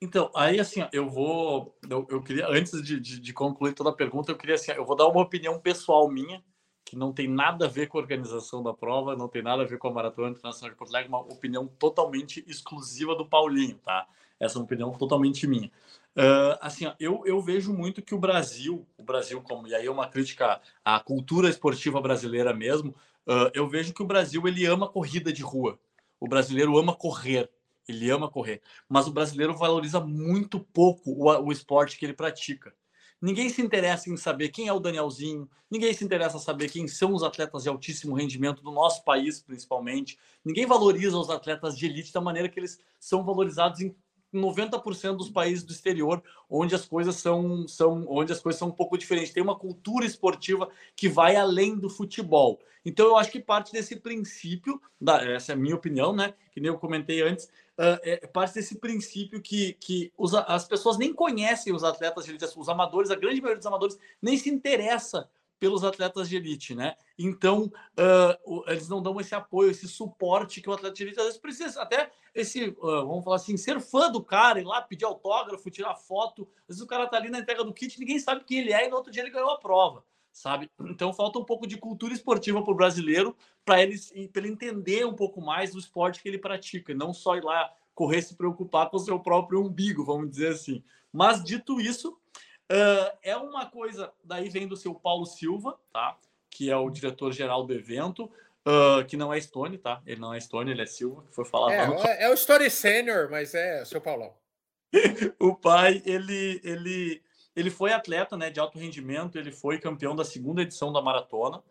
[0.00, 1.76] Então, aí assim, eu vou.
[1.88, 4.84] Eu, eu queria, antes de, de, de, concluir toda a pergunta, eu queria assim, eu
[4.84, 6.42] vou dar uma opinião pessoal minha,
[6.84, 9.66] que não tem nada a ver com a organização da prova, não tem nada a
[9.66, 14.06] ver com a Maratona Internacional de Porto Alegre, uma opinião totalmente exclusiva do Paulinho, tá?
[14.38, 15.70] Essa é uma opinião totalmente minha.
[16.16, 19.90] Uh, assim, eu, eu vejo muito que o Brasil, o Brasil, como e aí é
[19.90, 22.94] uma crítica à cultura esportiva brasileira mesmo,
[23.26, 25.78] uh, eu vejo que o Brasil ele ama corrida de rua.
[26.20, 27.50] O brasileiro ama correr,
[27.88, 32.74] ele ama correr, mas o brasileiro valoriza muito pouco o, o esporte que ele pratica.
[33.20, 36.86] Ninguém se interessa em saber quem é o Danielzinho, ninguém se interessa em saber quem
[36.86, 40.16] são os atletas de altíssimo rendimento do nosso país, principalmente.
[40.44, 43.94] Ninguém valoriza os atletas de elite da maneira que eles são valorizados em
[44.34, 48.72] 90% dos países do exterior, onde as coisas são, são, onde as coisas são um
[48.72, 49.32] pouco diferentes.
[49.32, 52.60] Tem uma cultura esportiva que vai além do futebol.
[52.84, 56.34] Então eu acho que parte desse princípio, da, essa é a minha opinião, né?
[56.52, 57.46] Que nem eu comentei antes,
[57.78, 62.26] uh, é, parte desse princípio que, que os, as pessoas nem conhecem os atletas
[62.56, 66.94] os amadores, a grande maioria dos amadores nem se interessa pelos atletas de elite, né?
[67.18, 67.64] Então,
[67.98, 71.40] uh, eles não dão esse apoio, esse suporte que o atleta de elite às vezes
[71.40, 71.82] precisa.
[71.82, 75.94] Até esse, uh, vamos falar assim, ser fã do cara, ir lá pedir autógrafo, tirar
[75.94, 76.48] foto.
[76.62, 78.86] Às vezes o cara tá ali na entrega do kit, ninguém sabe quem ele é
[78.86, 80.70] e no outro dia ele ganhou a prova, sabe?
[80.80, 85.14] Então falta um pouco de cultura esportiva para o brasileiro, para ele, ele entender um
[85.14, 88.96] pouco mais do esporte que ele pratica, não só ir lá correr se preocupar com
[88.96, 90.84] o seu próprio umbigo, vamos dizer assim.
[91.12, 92.16] Mas dito isso,
[92.70, 96.18] Uh, é uma coisa, daí vem do seu Paulo Silva, tá?
[96.50, 98.24] Que é o diretor-geral do evento,
[98.66, 100.02] uh, que não é Stone, tá?
[100.06, 101.72] Ele não é Stone, ele é Silva, que foi falar.
[101.72, 101.94] É, no...
[101.94, 104.34] é o Stone Sênior, mas é o seu Paulão.
[105.40, 107.22] o pai, ele, ele,
[107.56, 111.62] ele foi atleta né, de alto rendimento, ele foi campeão da segunda edição da maratona.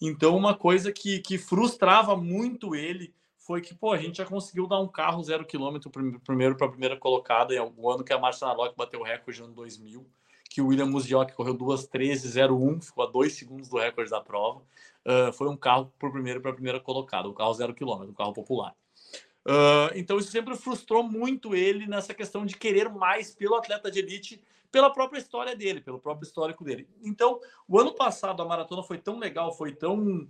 [0.00, 4.66] Então, uma coisa que, que frustrava muito ele foi que, pô, a gente já conseguiu
[4.66, 5.90] dar um carro zero quilômetro
[6.24, 9.40] primeiro para a primeira colocada em algum ano que a Marcia Narlock bateu o recorde
[9.40, 10.06] no ano 2000
[10.58, 14.60] que o William Musioc correu 2:13:01, ficou a dois segundos do recorde da prova.
[15.06, 18.14] Uh, foi um carro por primeiro para a primeira colocada, um carro zero quilômetro, um
[18.14, 18.74] carro popular.
[19.46, 24.00] Uh, então isso sempre frustrou muito ele nessa questão de querer mais pelo atleta de
[24.00, 24.42] elite,
[24.72, 26.88] pela própria história dele, pelo próprio histórico dele.
[27.04, 27.38] Então,
[27.68, 30.28] o ano passado a maratona foi tão legal, foi tão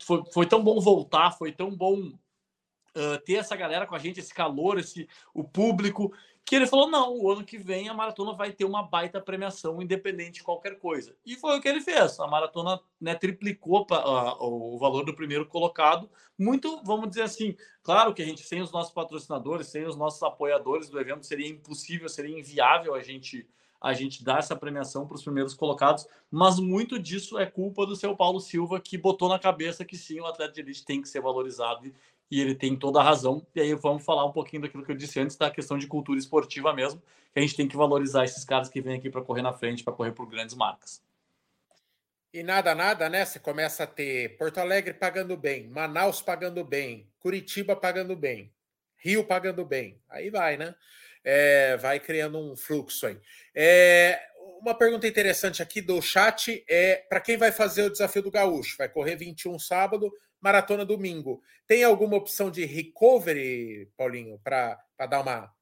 [0.00, 4.20] foi, foi tão bom voltar, foi tão bom uh, ter essa galera com a gente,
[4.20, 6.12] esse calor, esse o público
[6.46, 9.82] que ele falou: não, o ano que vem a maratona vai ter uma baita premiação,
[9.82, 11.14] independente de qualquer coisa.
[11.26, 12.20] E foi o que ele fez.
[12.20, 16.08] A maratona né, triplicou pra, o valor do primeiro colocado.
[16.38, 20.22] Muito, vamos dizer assim, claro que a gente, sem os nossos patrocinadores, sem os nossos
[20.22, 23.46] apoiadores do evento, seria impossível, seria inviável a gente
[23.78, 27.94] a gente dar essa premiação para os primeiros colocados, mas muito disso é culpa do
[27.94, 31.08] seu Paulo Silva, que botou na cabeça que sim, o atleta de elite tem que
[31.08, 31.92] ser valorizado
[32.30, 33.46] e ele tem toda a razão.
[33.54, 36.18] E aí vamos falar um pouquinho daquilo que eu disse antes, da questão de cultura
[36.18, 37.00] esportiva mesmo,
[37.32, 39.84] que a gente tem que valorizar esses caras que vêm aqui para correr na frente,
[39.84, 41.02] para correr por grandes marcas.
[42.32, 43.24] E nada, nada, né?
[43.24, 48.52] Você começa a ter Porto Alegre pagando bem, Manaus pagando bem, Curitiba pagando bem,
[48.98, 49.98] Rio pagando bem.
[50.08, 50.74] Aí vai, né?
[51.24, 53.18] É, vai criando um fluxo aí.
[53.54, 54.20] É,
[54.60, 58.76] uma pergunta interessante aqui do chat é para quem vai fazer o desafio do Gaúcho?
[58.76, 60.12] Vai correr 21 sábado,
[60.46, 61.42] maratona domingo.
[61.66, 64.78] Tem alguma opção de recovery, Paulinho, para
[65.08, 65.52] dar uma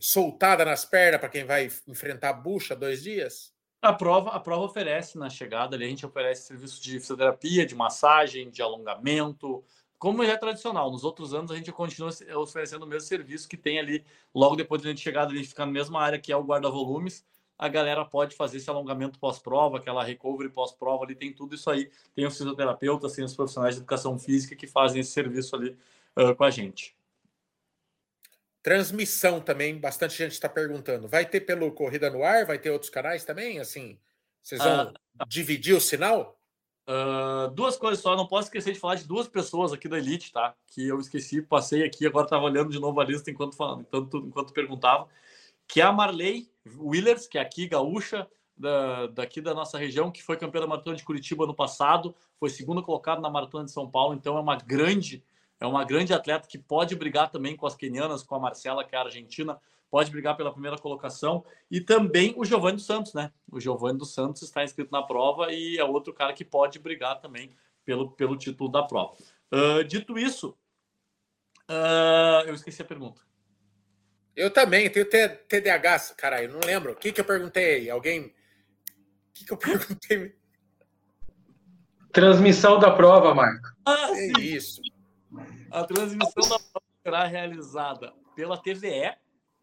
[0.00, 3.54] soltada nas pernas para quem vai enfrentar a bucha dois dias?
[3.80, 8.50] A prova, a prova oferece na chegada a gente oferece serviço de fisioterapia, de massagem,
[8.50, 9.64] de alongamento,
[9.98, 10.90] como é tradicional.
[10.90, 14.04] Nos outros anos a gente continua oferecendo o mesmo serviço que tem ali
[14.34, 17.24] logo depois de a gente chegar ali, ficar na mesma área que é o guarda-volumes
[17.58, 21.90] a galera pode fazer esse alongamento pós-prova, aquela recovery pós-prova ali, tem tudo isso aí.
[22.14, 25.76] Tem os fisioterapeutas, tem os profissionais de educação física que fazem esse serviço ali
[26.16, 26.96] uh, com a gente.
[28.62, 31.08] Transmissão também, bastante gente está perguntando.
[31.08, 32.46] Vai ter pelo Corrida no Ar?
[32.46, 33.58] Vai ter outros canais também?
[33.58, 33.98] Assim,
[34.40, 36.38] vocês vão uh, dividir o sinal?
[36.86, 40.32] Uh, duas coisas só, não posso esquecer de falar de duas pessoas aqui da Elite,
[40.32, 40.54] tá?
[40.68, 44.16] Que eu esqueci, passei aqui, agora estava olhando de novo a lista enquanto falando, enquanto,
[44.18, 45.08] enquanto perguntava
[45.68, 50.22] que é a Marley Willers, que é aqui gaúcha, da, daqui da nossa região, que
[50.22, 53.88] foi campeã da maratona de Curitiba no passado, foi segunda colocada na maratona de São
[53.88, 55.22] Paulo, então é uma grande,
[55.60, 58.96] é uma grande atleta que pode brigar também com as quenianas, com a Marcela, que
[58.96, 59.58] é argentina,
[59.90, 63.32] pode brigar pela primeira colocação, e também o Giovanni dos Santos, né?
[63.50, 67.20] O Giovanni dos Santos está inscrito na prova e é outro cara que pode brigar
[67.20, 67.50] também
[67.84, 69.14] pelo, pelo título da prova.
[69.50, 70.54] Uh, dito isso,
[71.70, 73.27] uh, eu esqueci a pergunta.
[74.38, 76.92] Eu também tenho TDAH, caralho, não lembro.
[76.92, 77.90] O que, que eu perguntei?
[77.90, 78.26] Alguém.
[78.26, 78.32] O
[79.34, 80.32] que, que eu perguntei?
[82.12, 83.68] Transmissão da prova, Marco.
[83.84, 84.32] Ah, é sim.
[84.38, 84.80] isso.
[85.72, 89.12] A transmissão da prova será realizada pela TVE,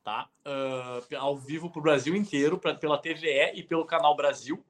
[0.03, 0.27] tá?
[0.45, 4.61] Uh, ao vivo para o Brasil inteiro, pra, pela TVE e pelo Canal Brasil.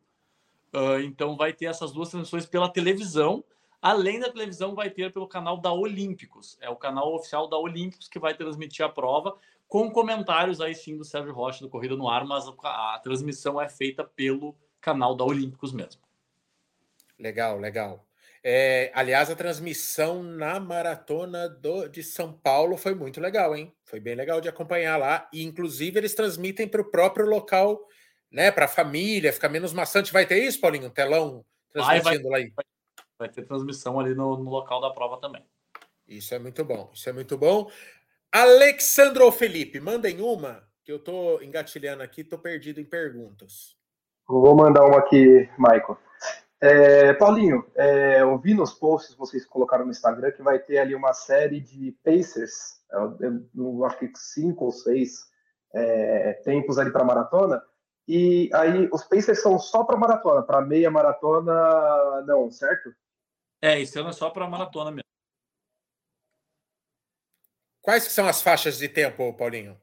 [0.71, 3.43] Uh, então vai ter essas duas transmissões pela televisão.
[3.81, 6.59] Além da televisão, vai ter pelo canal da Olímpicos.
[6.61, 9.35] É o canal oficial da Olímpicos que vai transmitir a prova
[9.67, 13.59] com comentários aí sim do Sérgio Rocha do Corrida no Ar, mas a, a transmissão
[13.59, 16.01] é feita pelo canal da Olímpicos mesmo.
[17.17, 18.05] Legal, legal.
[18.47, 23.73] É, aliás, a transmissão na maratona do, de São Paulo foi muito legal, hein?
[23.83, 25.27] Foi bem legal de acompanhar lá.
[25.33, 27.81] E, inclusive, eles transmitem para o próprio local,
[28.29, 28.51] né?
[28.51, 30.13] Para a família, fica menos maçante.
[30.13, 30.87] Vai ter isso, Paulinho?
[30.87, 32.53] Um telão transmitindo vai, lá aí?
[32.55, 32.65] Vai,
[33.17, 35.43] vai, ter transmissão ali no, no local da prova também.
[36.07, 37.67] Isso é muito bom, isso é muito bom.
[38.35, 43.77] Alexandro ou Felipe, mandem uma, que eu tô engatilhando aqui, tô perdido em perguntas.
[44.27, 45.97] Vou mandar uma aqui, Michael.
[46.59, 50.79] É, Paulinho, é, eu vi nos posts que vocês colocaram no Instagram que vai ter
[50.79, 55.29] ali uma série de Pacers, eu, eu, eu acho que cinco ou seis
[55.73, 57.63] é, tempos ali para maratona.
[58.05, 62.93] E aí os Pacers são só para maratona, para meia maratona não, certo?
[63.61, 65.04] É, esse ano é só para maratona mesmo.
[67.85, 69.79] Quais são as faixas de tempo, Paulinho?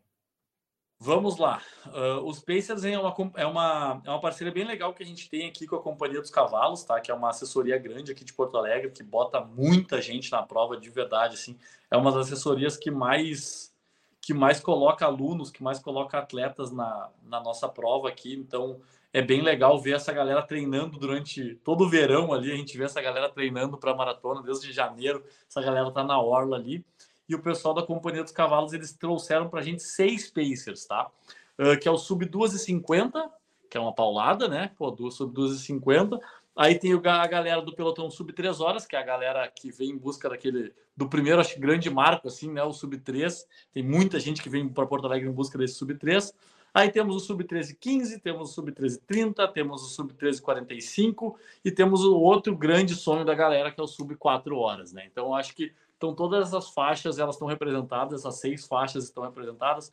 [0.99, 1.63] Vamos lá.
[1.87, 5.31] Uh, os Pacers é uma, é, uma, é uma parceria bem legal que a gente
[5.31, 7.01] tem aqui com a Companhia dos Cavalos, tá?
[7.01, 10.77] Que é uma assessoria grande aqui de Porto Alegre, que bota muita gente na prova
[10.77, 11.57] de verdade, assim.
[11.89, 13.73] É uma das assessorias que mais
[14.21, 18.35] que mais coloca alunos, que mais coloca atletas na, na nossa prova aqui.
[18.35, 18.81] Então,
[19.13, 22.51] é bem legal ver essa galera treinando durante todo o verão ali.
[22.51, 25.25] A gente vê essa galera treinando para maratona desde janeiro.
[25.49, 26.85] Essa galera tá na orla ali
[27.29, 31.11] e o pessoal da Companhia dos Cavalos eles trouxeram para a gente seis Pacers, tá?
[31.59, 33.31] Uh, que é o sub 2,50,
[33.71, 34.71] que é uma paulada, né?
[34.77, 36.19] Pô, do sub 2,50.
[36.55, 39.91] Aí tem a galera do pelotão sub 3 horas, que é a galera que vem
[39.91, 42.63] em busca daquele do primeiro, acho grande marco, assim, né?
[42.63, 43.47] O sub 3.
[43.73, 46.35] Tem muita gente que vem para Porto Alegre em busca desse sub 3.
[46.75, 52.03] Aí temos o sub 1315, temos o sub 1330, temos o sub 1345 e temos
[52.05, 55.07] o outro grande sonho da galera que é o sub 4 horas, né?
[55.11, 59.93] Então acho que então todas essas faixas elas estão representadas, essas seis faixas estão representadas,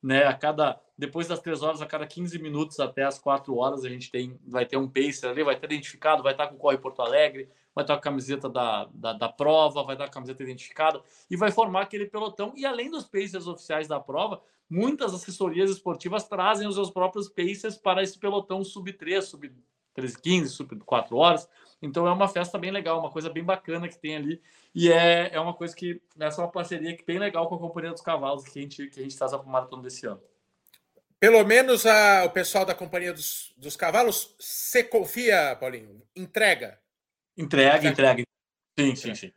[0.00, 0.24] né?
[0.24, 3.88] A cada depois das três horas, a cada 15 minutos até as quatro horas, a
[3.88, 6.78] gente tem vai ter um pacer ali, vai ter identificado, vai estar com o Corre
[6.78, 10.14] Porto Alegre, vai estar com a camiseta da, da, da, prova, vai estar com a
[10.14, 12.52] camiseta identificada e vai formar aquele pelotão.
[12.56, 17.76] E além dos pacers oficiais da prova, muitas assessorias esportivas trazem os seus próprios pacers
[17.76, 19.52] para esse pelotão sub 3, sub
[19.94, 21.48] 13, sub 4 horas.
[21.82, 24.40] Então é uma festa bem legal, uma coisa bem bacana que tem ali.
[24.74, 27.58] E é, é uma coisa que essa é uma parceria que bem legal com a
[27.58, 30.22] Companhia dos Cavalos que a gente, que a gente traz para o maratona desse ano.
[31.18, 36.02] Pelo menos a, o pessoal da Companhia dos, dos Cavalos, você confia, Paulinho?
[36.16, 36.78] Entrega.
[37.36, 38.22] Entrega, entrega.
[38.78, 39.32] Sim, sim, sim.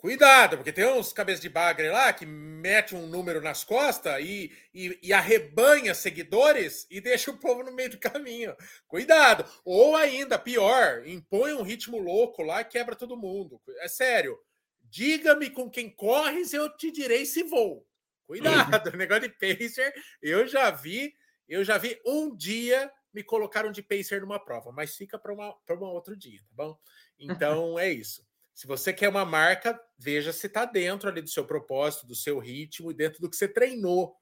[0.00, 4.50] Cuidado, porque tem uns cabeças de bagre lá que mete um número nas costas e,
[4.72, 8.56] e, e, arrebanha seguidores e deixa o povo no meio do caminho.
[8.88, 9.44] Cuidado.
[9.62, 13.60] Ou ainda, pior, impõe um ritmo louco lá e quebra todo mundo.
[13.80, 14.38] É sério.
[14.84, 17.86] Diga-me com quem corres, eu te direi se vou.
[18.26, 19.92] Cuidado, negócio de pacer.
[20.22, 21.12] Eu já vi,
[21.46, 25.84] eu já vi um dia me colocaram de pacer numa prova, mas fica para um
[25.84, 26.78] outro dia, tá bom?
[27.20, 28.26] Então é isso.
[28.54, 32.38] Se você quer uma marca, veja se está dentro ali do seu propósito, do seu
[32.38, 34.14] ritmo e dentro do que você treinou,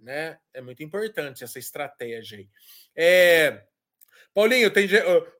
[0.00, 0.38] né?
[0.52, 2.48] É muito importante essa estratégia aí.
[2.94, 3.64] É...
[4.34, 4.86] Paulinho, tem,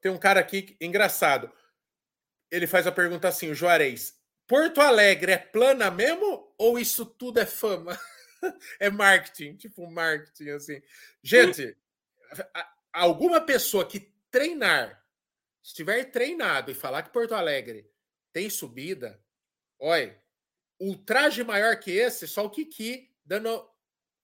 [0.01, 1.53] tem um cara aqui engraçado.
[2.51, 4.15] Ele faz a pergunta assim: o Juarez,
[4.47, 7.99] Porto Alegre é plana mesmo ou isso tudo é fama?
[8.81, 10.83] é marketing, tipo marketing assim.
[11.23, 11.77] Gente,
[12.93, 15.03] alguma pessoa que treinar,
[15.67, 17.91] estiver treinado e falar que Porto Alegre
[18.33, 19.21] tem subida.
[19.81, 20.17] Olha,
[20.79, 23.69] o traje maior que esse, só o Kiki dando,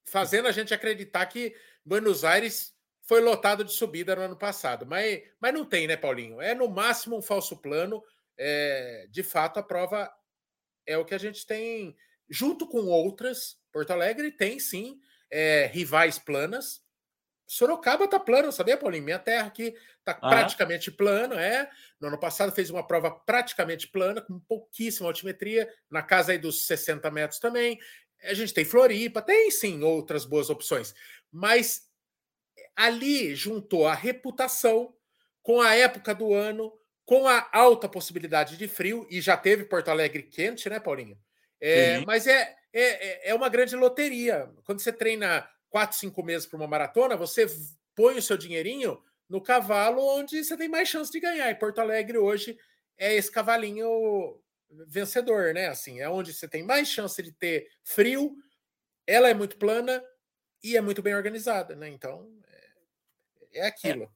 [0.07, 2.73] fazendo a gente acreditar que Buenos Aires
[3.03, 4.87] foi lotado de subida no ano passado.
[4.87, 6.41] Mas, mas não tem, né, Paulinho?
[6.41, 8.03] É no máximo um falso plano.
[8.39, 10.11] É, de fato, a prova
[10.87, 11.97] é o que a gente tem,
[12.31, 13.57] junto com outras.
[13.73, 16.82] Porto Alegre tem sim é, rivais planas,
[17.53, 19.05] Sorocaba tá plano, sabia, Paulinho?
[19.05, 20.93] Minha terra aqui tá ah, praticamente é?
[20.93, 21.69] plano, é.
[22.01, 26.67] No ano passado fez uma prova praticamente plana, com pouquíssima altimetria, na casa aí dos
[26.67, 27.79] 60 metros também.
[28.23, 30.95] A gente tem Floripa, tem sim outras boas opções,
[31.31, 31.83] mas
[32.75, 34.97] ali juntou a reputação
[35.43, 36.73] com a época do ano,
[37.05, 41.19] com a alta possibilidade de frio, e já teve Porto Alegre quente, né, Paulinho?
[41.61, 44.51] É, mas é, é, é uma grande loteria.
[44.65, 47.47] Quando você treina quatro, cinco meses para uma maratona, você
[47.97, 51.51] põe o seu dinheirinho no cavalo onde você tem mais chance de ganhar.
[51.51, 52.59] E Porto Alegre hoje
[52.99, 54.39] é esse cavalinho
[54.87, 55.69] vencedor, né?
[55.69, 58.37] Assim, é onde você tem mais chance de ter frio,
[59.07, 60.05] ela é muito plana
[60.63, 61.89] e é muito bem organizada, né?
[61.89, 64.05] Então, é, é aquilo.
[64.05, 64.09] É.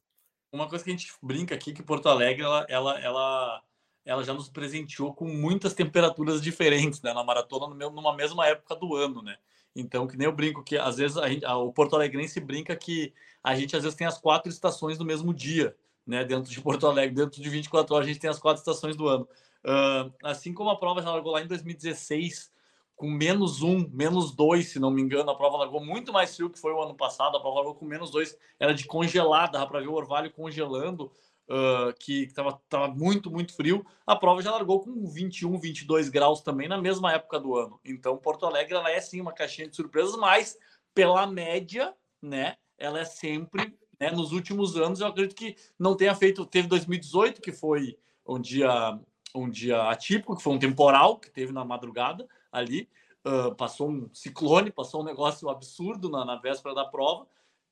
[0.52, 3.64] Uma coisa que a gente brinca aqui que Porto Alegre ela, ela, ela,
[4.04, 7.14] ela já nos presenteou com muitas temperaturas diferentes, né?
[7.14, 9.38] Na maratona, numa mesma época do ano, né?
[9.78, 12.74] Então, que nem eu brinco, que às vezes a gente, a, o Porto Alegrense brinca
[12.74, 13.12] que
[13.44, 16.24] a gente às vezes tem as quatro estações no mesmo dia, né?
[16.24, 19.06] Dentro de Porto Alegre, dentro de 24 horas, a gente tem as quatro estações do
[19.06, 19.28] ano.
[19.62, 22.50] Uh, assim como a prova já largou lá em 2016,
[22.96, 26.48] com menos um, menos dois, se não me engano, a prova largou muito mais frio
[26.48, 29.80] que foi o ano passado, a prova largou com menos dois, era de congelada, para
[29.80, 31.12] ver o orvalho congelando
[31.48, 36.40] uh, que estava tava muito, muito frio, a prova já largou com 21, 22 graus
[36.40, 37.80] também na mesma época do ano.
[37.84, 40.56] Então, Porto Alegre ela é sim uma caixinha de surpresas, mas
[40.94, 46.14] pela média, né, ela é sempre né, nos últimos anos, eu acredito que não tenha
[46.14, 46.44] feito.
[46.46, 48.98] Teve 2018, que foi um dia,
[49.34, 52.88] um dia atípico, que foi um temporal que teve na madrugada ali.
[53.26, 57.26] Uh, passou um ciclone, passou um negócio absurdo na, na véspera da prova.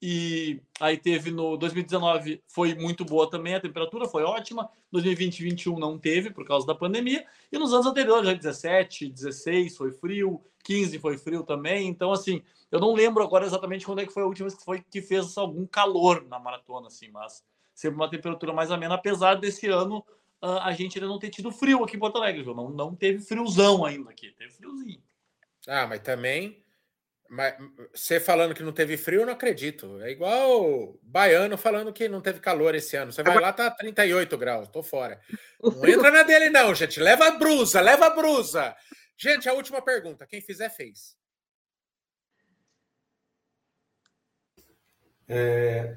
[0.07, 4.69] E aí teve no 2019 foi muito boa também, a temperatura foi ótima.
[4.93, 7.27] 2020 e 2021 não teve por causa da pandemia.
[7.51, 11.89] E nos anos anteriores, já 17, 16 foi frio, 15 foi frio também.
[11.89, 14.83] Então, assim, eu não lembro agora exatamente quando é que foi a última que foi
[14.83, 17.43] que fez algum calor na maratona, assim, mas
[17.75, 20.05] sempre uma temperatura mais amena, apesar desse ano
[20.43, 22.45] uh, a gente ainda não ter tido frio aqui em Porto Alegre?
[22.45, 25.03] Não, não teve friozão ainda aqui, teve friozinho.
[25.67, 26.63] Ah, mas também
[27.29, 27.55] mas
[27.93, 30.01] você falando que não teve frio, eu não acredito.
[30.03, 33.13] É igual baiano falando que não teve calor esse ano.
[33.13, 35.21] Você vai lá, tá 38 graus, tô fora.
[35.63, 37.01] Não entra na dele, não, gente.
[37.01, 38.77] Leva a brusa, leva a brusa.
[39.17, 40.27] Gente, a última pergunta.
[40.27, 41.17] Quem fizer, fez.
[45.27, 45.97] É...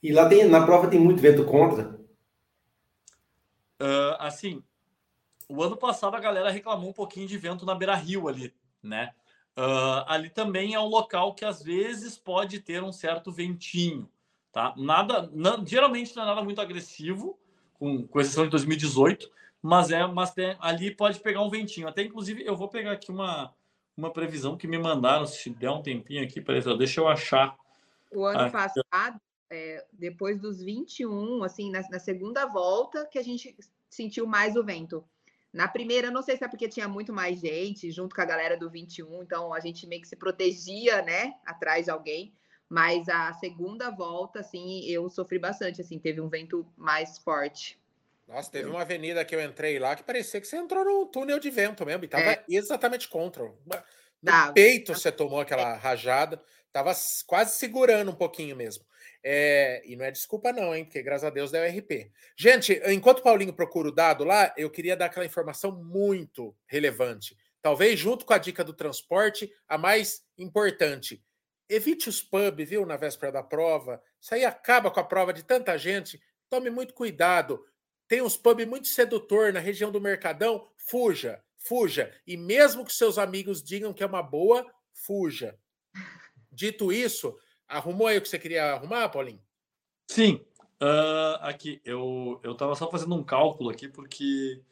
[0.00, 1.98] E lá tem, na prova tem muito vento contra?
[3.80, 4.62] Uh, assim,
[5.48, 9.14] o ano passado a galera reclamou um pouquinho de vento na beira rio ali, né?
[9.58, 14.08] Uh, ali também é um local que às vezes pode ter um certo ventinho,
[14.52, 14.72] tá?
[14.76, 17.36] Nada, não, geralmente não é nada muito agressivo,
[17.74, 19.28] com, com exceção de 2018,
[19.60, 21.88] mas é, mas tem, ali pode pegar um ventinho.
[21.88, 23.52] Até inclusive eu vou pegar aqui uma,
[23.96, 27.56] uma previsão que me mandaram, se der um tempinho aqui, peraí, deixa eu achar.
[28.14, 28.52] O ano aqui.
[28.52, 33.56] passado, é, depois dos 21, assim, na, na segunda volta, que a gente
[33.90, 35.04] sentiu mais o vento.
[35.58, 38.56] Na primeira, não sei se é porque tinha muito mais gente, junto com a galera
[38.56, 42.32] do 21, então a gente meio que se protegia, né, atrás de alguém.
[42.68, 47.76] Mas a segunda volta, assim, eu sofri bastante, assim, teve um vento mais forte.
[48.28, 51.40] Nossa, teve uma avenida que eu entrei lá que parecia que você entrou no túnel
[51.40, 52.44] de vento mesmo, e tava é.
[52.48, 53.42] exatamente contra.
[54.22, 56.40] No peito você tomou aquela rajada,
[56.72, 56.92] tava
[57.26, 58.84] quase segurando um pouquinho mesmo.
[59.22, 60.84] É, e não é desculpa, não, hein?
[60.84, 62.10] Porque graças a Deus deu RP.
[62.36, 67.36] Gente, enquanto o Paulinho procura o dado lá, eu queria dar aquela informação muito relevante.
[67.60, 71.22] Talvez junto com a dica do transporte, a mais importante.
[71.68, 74.02] Evite os pubs, viu, na véspera da prova.
[74.20, 76.20] Isso aí acaba com a prova de tanta gente.
[76.48, 77.62] Tome muito cuidado.
[78.06, 80.66] Tem uns pubs muito sedutor na região do Mercadão.
[80.78, 82.14] Fuja, fuja.
[82.26, 84.64] E mesmo que seus amigos digam que é uma boa,
[84.94, 85.58] fuja.
[86.50, 87.38] Dito isso,
[87.68, 89.40] Arrumou aí o que você queria arrumar, Paulinho?
[90.10, 90.40] Sim.
[90.80, 94.62] Uh, aqui, eu, eu tava só fazendo um cálculo aqui, porque,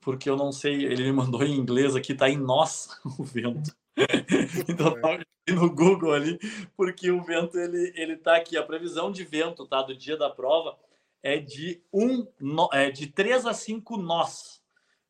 [0.00, 2.88] porque eu não sei, ele me mandou em inglês aqui, tá em nós
[3.18, 3.76] o vento.
[4.68, 6.38] então tá no Google ali,
[6.76, 8.56] porque o vento ele, ele tá aqui.
[8.56, 10.78] A previsão de vento tá, do dia da prova
[11.22, 12.26] é de um
[12.72, 14.62] é de 3 a 5 nós.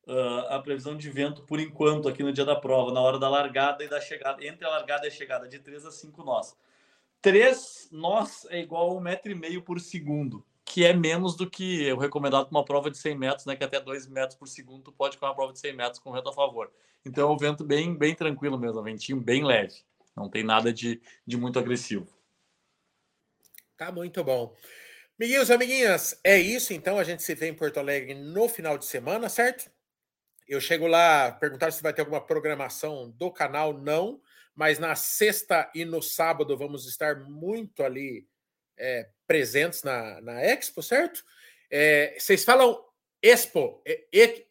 [0.07, 3.29] Uh, a previsão de vento por enquanto aqui no dia da prova, na hora da
[3.29, 6.57] largada e da chegada, entre a largada e a chegada, de 3 a 5 nós.
[7.23, 11.49] 3 nós é igual a um metro e meio por segundo, que é menos do
[11.49, 13.57] que o recomendado para uma prova de 100 metros, né?
[13.57, 16.13] Que até 2 metros por segundo tu pode com uma prova de 100 metros com
[16.13, 16.71] vento a favor.
[17.05, 19.75] Então é um vento bem, bem tranquilo mesmo, um ventinho bem leve.
[20.17, 22.07] Não tem nada de, de muito agressivo.
[23.77, 24.55] Tá muito bom.
[25.19, 26.99] Amiguinhos, amiguinhas, é isso então.
[26.99, 29.71] A gente se vê em Porto Alegre no final de semana, certo?
[30.49, 34.21] Eu chego lá, perguntar se vai ter alguma programação do canal, não
[34.57, 38.27] mas na sexta e no sábado vamos estar muito ali
[38.79, 41.23] é, presentes na, na Expo, certo?
[41.71, 42.83] É, vocês falam
[43.23, 43.83] Expo,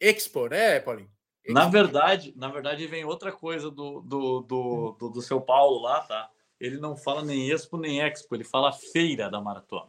[0.00, 1.10] Expo, né, Paulinho?
[1.42, 1.52] Expo.
[1.52, 6.00] Na verdade, na verdade vem outra coisa do, do, do, do, do seu Paulo lá,
[6.02, 6.30] tá?
[6.58, 9.88] Ele não fala nem Expo nem Expo, ele fala Feira da Maratona.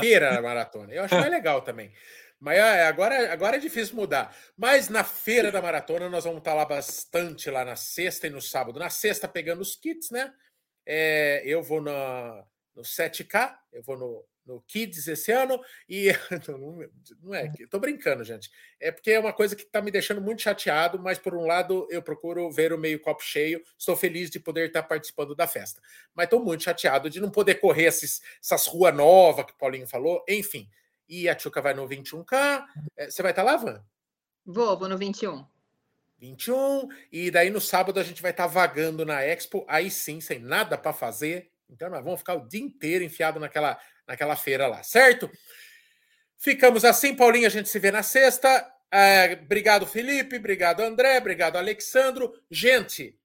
[0.00, 0.92] feira da Maratona.
[0.92, 1.92] Eu acho mais legal também.
[2.40, 4.36] Mas é, agora, agora é difícil mudar.
[4.56, 8.40] Mas na feira da maratona nós vamos estar lá bastante lá na sexta e no
[8.40, 8.78] sábado.
[8.78, 10.32] Na sexta pegando os kits, né?
[10.86, 16.08] É, eu vou na, no 7K, eu vou no, no Kids esse ano e
[16.48, 16.78] não,
[17.22, 18.50] não é, tô brincando, gente.
[18.80, 21.86] É porque é uma coisa que está me deixando muito chateado, mas por um lado
[21.90, 23.62] eu procuro ver o meio copo cheio.
[23.78, 25.80] Estou feliz de poder estar participando da festa,
[26.14, 29.86] mas estou muito chateado de não poder correr esses, essas ruas novas que o Paulinho
[29.86, 30.22] falou.
[30.28, 30.68] Enfim,
[31.08, 32.64] e a Tchuca vai no 21K.
[32.96, 33.84] É, você vai estar lá, Van?
[34.44, 35.44] Vou, vou no 21.
[36.18, 36.88] 21.
[37.12, 40.78] E daí no sábado a gente vai estar vagando na Expo, aí sim, sem nada
[40.78, 41.50] para fazer.
[41.68, 45.30] Então nós vamos ficar o dia inteiro enfiado naquela, naquela feira lá, certo?
[46.38, 47.46] Ficamos assim, Paulinho.
[47.46, 48.70] A gente se vê na sexta.
[48.90, 50.36] É, obrigado, Felipe.
[50.36, 51.18] Obrigado, André.
[51.18, 52.32] Obrigado, Alexandro.
[52.50, 53.18] Gente,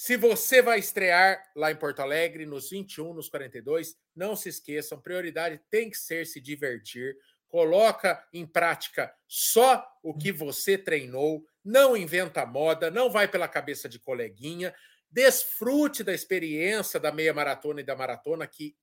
[0.00, 5.00] se você vai estrear lá em Porto Alegre, nos 21, nos 42, não se esqueçam,
[5.00, 7.16] prioridade tem que ser se divertir.
[7.48, 13.88] Coloca em prática só o que você treinou, não inventa moda, não vai pela cabeça
[13.88, 14.72] de coleguinha.
[15.10, 18.76] Desfrute da experiência da meia maratona e da maratona, que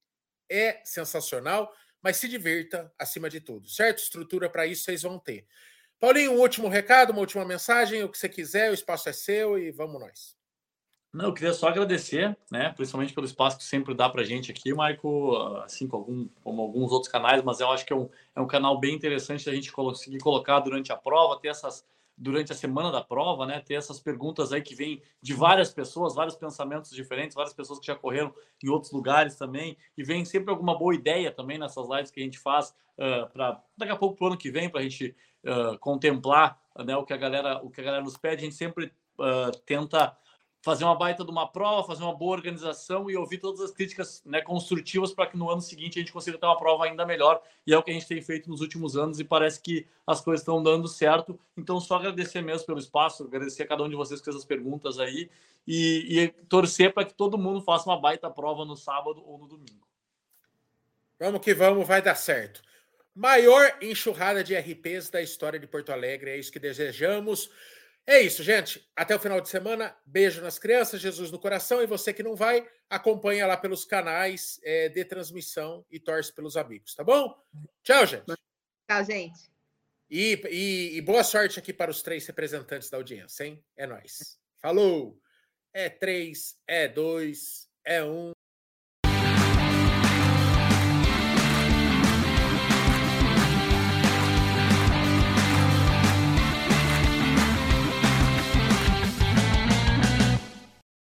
[0.50, 4.00] é sensacional, mas se divirta acima de tudo, certo?
[4.00, 5.48] Estrutura para isso vocês vão ter.
[5.98, 9.58] Paulinho, um último recado, uma última mensagem, o que você quiser, o espaço é seu
[9.58, 10.35] e vamos nós.
[11.16, 14.74] Não, eu queria só agradecer, né, principalmente pelo espaço que sempre dá para gente aqui,
[14.74, 18.42] Maico, assim como, algum, como, alguns outros canais, mas eu acho que é um, é
[18.42, 21.86] um canal bem interessante da gente conseguir colocar durante a prova, ter essas
[22.18, 23.62] durante a semana da prova, né?
[23.62, 27.88] Ter essas perguntas aí que vêm de várias pessoas, vários pensamentos diferentes, várias pessoas que
[27.88, 32.12] já correram em outros lugares também, e vem sempre alguma boa ideia também nessas lives
[32.12, 34.82] que a gente faz uh, para daqui a pouco para o ano que vem, para
[34.82, 38.42] a gente uh, contemplar né, o que a galera o que a galera nos pede.
[38.42, 40.18] A gente sempre uh, tenta
[40.66, 44.24] fazer uma baita de uma prova, fazer uma boa organização e ouvir todas as críticas
[44.26, 47.40] né, construtivas para que no ano seguinte a gente consiga ter uma prova ainda melhor.
[47.68, 50.22] E é o que a gente tem feito nos últimos anos e parece que as
[50.22, 51.40] coisas estão dando certo.
[51.56, 54.44] Então, só agradecer mesmo pelo espaço, agradecer a cada um de vocês que fez as
[54.44, 55.30] perguntas aí
[55.68, 59.46] e, e torcer para que todo mundo faça uma baita prova no sábado ou no
[59.48, 59.86] domingo.
[61.20, 62.64] Vamos que vamos, vai dar certo.
[63.14, 67.52] Maior enxurrada de RPs da história de Porto Alegre, é isso que desejamos.
[68.08, 68.88] É isso, gente.
[68.96, 69.96] Até o final de semana.
[70.06, 71.82] Beijo nas crianças, Jesus no coração.
[71.82, 76.56] E você que não vai, acompanha lá pelos canais é, de transmissão e torce pelos
[76.56, 77.36] amigos, tá bom?
[77.84, 78.26] Tchau, gente.
[78.26, 79.52] Tchau, gente.
[80.10, 83.64] E, e, e boa sorte aqui para os três representantes da audiência, hein?
[83.76, 84.40] É nós.
[84.62, 85.20] Falou!
[85.74, 88.32] É três, é dois, é um.